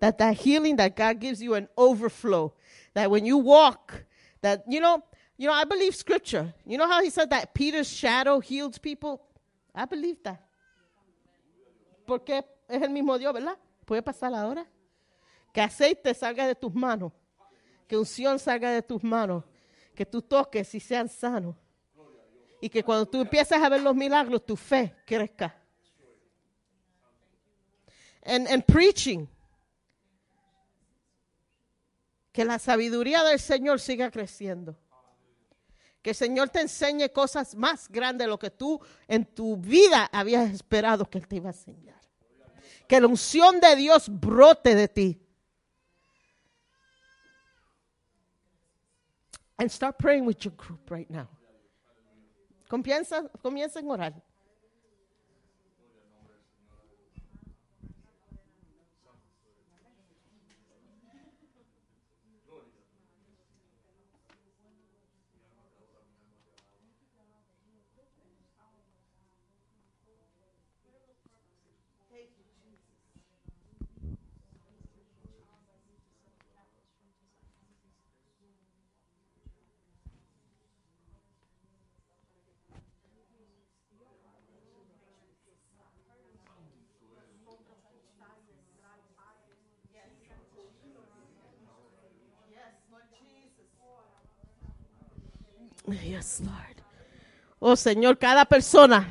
[0.00, 2.54] That that healing that God gives you an overflow.
[2.94, 4.04] That when you walk,
[4.40, 5.00] that you know,
[5.36, 6.52] you know, I believe scripture.
[6.66, 9.22] You know how he said that Peter's shadow healed people?
[9.72, 10.42] I believe that.
[12.04, 13.56] Porque es el mismo Dios, ¿verdad?
[13.86, 14.66] Puede pasar ahora.
[15.54, 17.12] Que aceite salga de tus manos.
[17.92, 19.44] Que unción salga de tus manos.
[19.94, 21.54] Que tú toques y sean sanos.
[22.58, 25.54] Y que cuando tú empieces a ver los milagros, tu fe crezca.
[28.24, 29.26] And, and preaching.
[32.32, 34.74] Que la sabiduría del Señor siga creciendo.
[36.00, 40.08] Que el Señor te enseñe cosas más grandes de lo que tú en tu vida
[40.10, 42.00] habías esperado que Él te iba a enseñar.
[42.88, 45.22] Que la unción de Dios brote de ti.
[49.58, 51.28] And start praying with your group right now.
[52.68, 54.14] Comienza, comienza en orar.
[95.88, 96.82] Yes, Lord.
[97.58, 99.08] Oh Señor, cada persona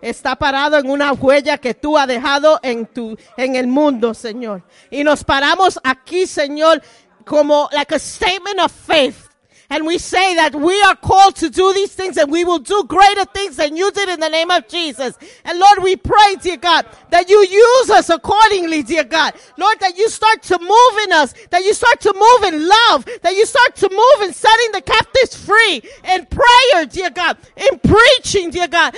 [0.00, 4.62] está parado en una huella que tú has dejado en tu en el mundo, Señor.
[4.90, 6.82] Y nos paramos aquí, Señor,
[7.24, 9.29] como like a statement of faith.
[9.70, 12.84] And we say that we are called to do these things and we will do
[12.88, 15.16] greater things than you did in the name of Jesus.
[15.44, 19.34] And Lord, we pray, dear God, that you use us accordingly, dear God.
[19.56, 23.06] Lord, that you start to move in us, that you start to move in love,
[23.22, 27.78] that you start to move in setting the captives free in prayer, dear God, in
[27.80, 28.96] preaching, dear God.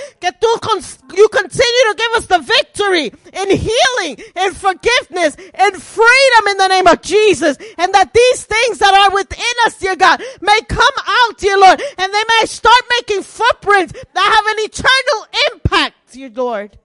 [0.61, 0.81] Con-
[1.15, 6.67] you continue to give us the victory in healing, in forgiveness, in freedom in the
[6.69, 7.57] name of Jesus.
[7.77, 11.81] And that these things that are within us, dear God, may come out, dear Lord,
[11.97, 16.77] and they may start making footprints that have an eternal impact, dear Lord.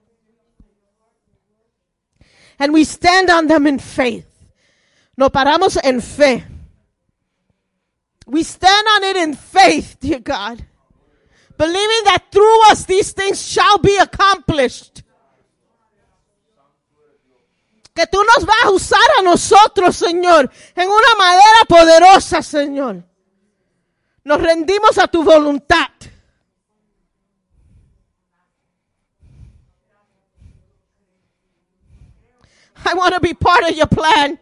[2.59, 4.25] And we stand on them in faith.
[5.17, 6.43] No paramos en fe.
[8.25, 10.63] We stand on it in faith, dear God.
[11.57, 15.03] Believing that through us these things shall be accomplished.
[17.93, 23.03] Que tú nos vas a usar a nosotros, Señor, en una manera poderosa, Señor.
[24.23, 25.89] Nos rendimos a tu voluntad.
[32.85, 34.39] I want to be part of your plan.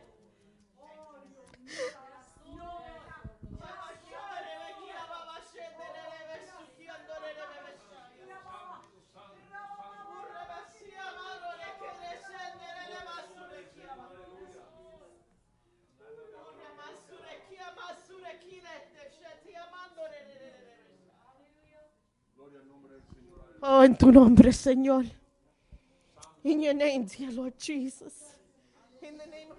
[23.61, 25.05] Oh, en tu nombre, Señor.
[26.43, 28.35] In your name, dear Lord Jesus.
[29.01, 29.57] In the name of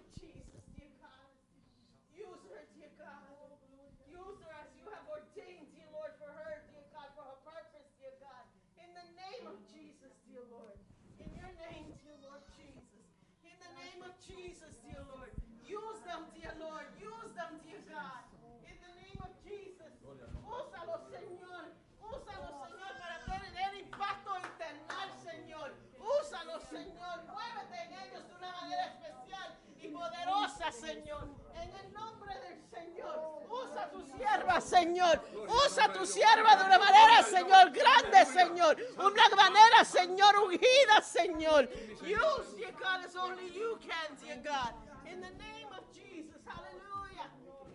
[30.89, 31.28] Señor.
[31.55, 33.44] En el nombre del Señor.
[33.51, 35.20] Usa tu sierva, Señor.
[35.66, 38.77] Usa tu sierva de una manera, Señor, grande, Señor.
[38.97, 41.69] Una manera, Señor, ungida, Señor.
[42.01, 44.73] Use, dear God, as only you can, dear God.
[45.05, 46.40] In the name of Jesus.
[46.47, 47.28] Hallelujah.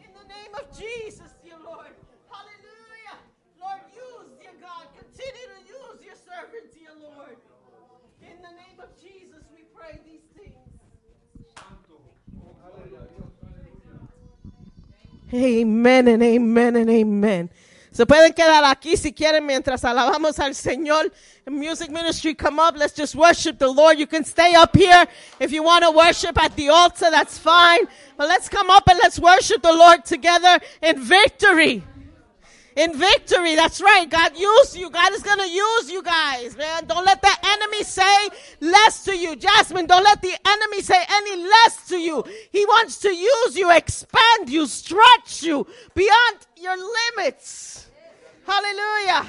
[0.04, 1.94] In the name of Jesus, dear Lord.
[2.34, 3.18] Hallelujah.
[3.62, 4.90] Lord, use, dear God.
[4.98, 7.38] Continue to use your servant, dear Lord.
[8.24, 10.23] In the name of Jesus, we pray these
[15.34, 17.50] Amen and amen and amen.
[17.92, 21.12] Se pueden quedar aquí si quieren mientras alabamos al Señor.
[21.48, 22.76] Music ministry, come up.
[22.76, 24.00] Let's just worship the Lord.
[24.00, 25.06] You can stay up here
[25.40, 27.12] if you want to worship at the altar.
[27.12, 27.82] That's fine.
[28.18, 31.84] But let's come up and let's worship the Lord together in victory.
[32.76, 33.56] In victory.
[33.56, 34.10] That's right.
[34.10, 34.90] God used you.
[34.90, 36.86] God is going to use you guys, man.
[36.86, 38.30] Don't let the enemy say
[38.62, 39.36] less to you.
[39.36, 42.24] Jasmine, don't let the enemy say any less to you.
[42.52, 46.76] He wants to use you, expand you, stretch you beyond your
[47.18, 47.88] limits.
[48.46, 49.28] Hallelujah.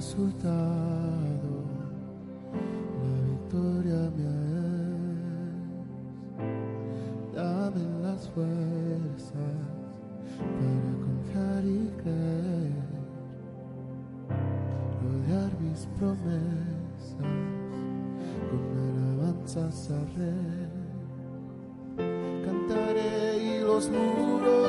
[0.00, 1.52] Resultado,
[3.02, 4.40] la victoria mía
[6.38, 6.48] es.
[7.34, 9.60] Dame las fuerzas
[10.56, 12.88] para confiar y creer,
[15.02, 17.16] rodear mis promesas
[18.48, 20.70] con alabanzas a rey.
[22.46, 24.59] Cantaré y los muros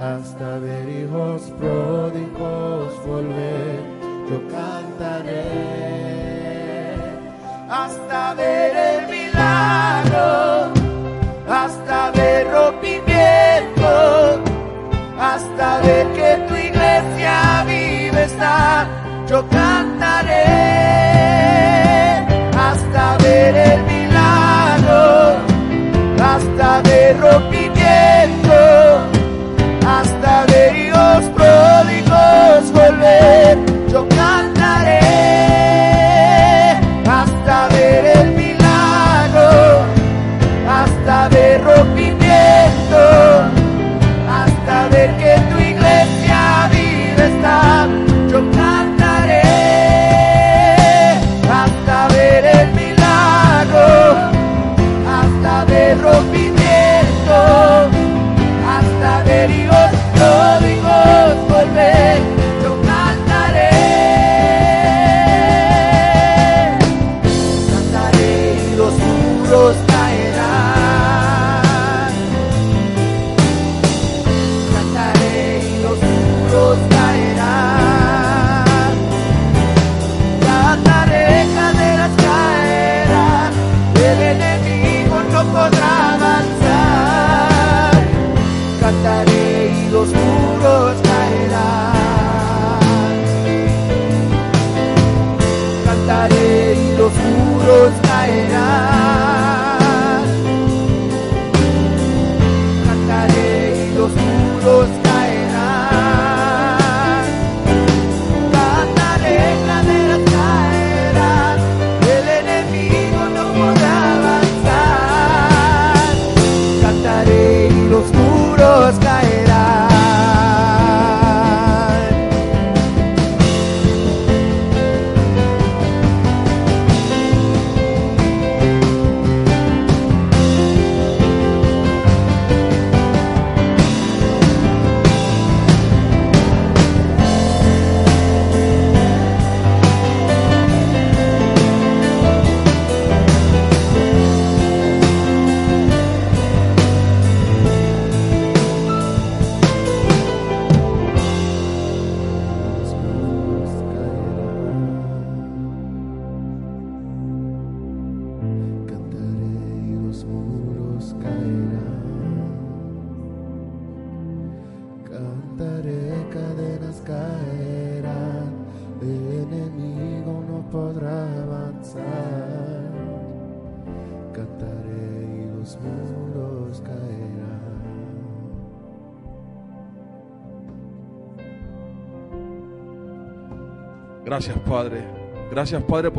[0.00, 3.80] hasta ver hijos pródigos volver,
[4.30, 5.42] yo cantaré
[7.68, 8.97] hasta ver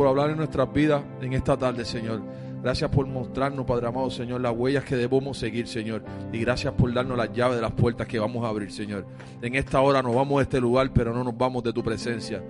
[0.00, 2.22] por hablar en nuestras vidas en esta tarde, Señor.
[2.62, 6.02] Gracias por mostrarnos, Padre amado, Señor, las huellas que debemos seguir, Señor.
[6.32, 9.04] Y gracias por darnos las llaves de las puertas que vamos a abrir, Señor.
[9.42, 12.42] En esta hora nos vamos de este lugar, pero no nos vamos de tu presencia.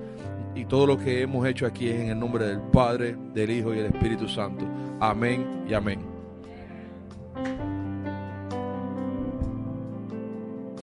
[0.55, 3.75] Y todo lo que hemos hecho aquí es en el nombre del Padre, del Hijo
[3.75, 4.65] y del Espíritu Santo.
[5.01, 6.10] Amén y amén.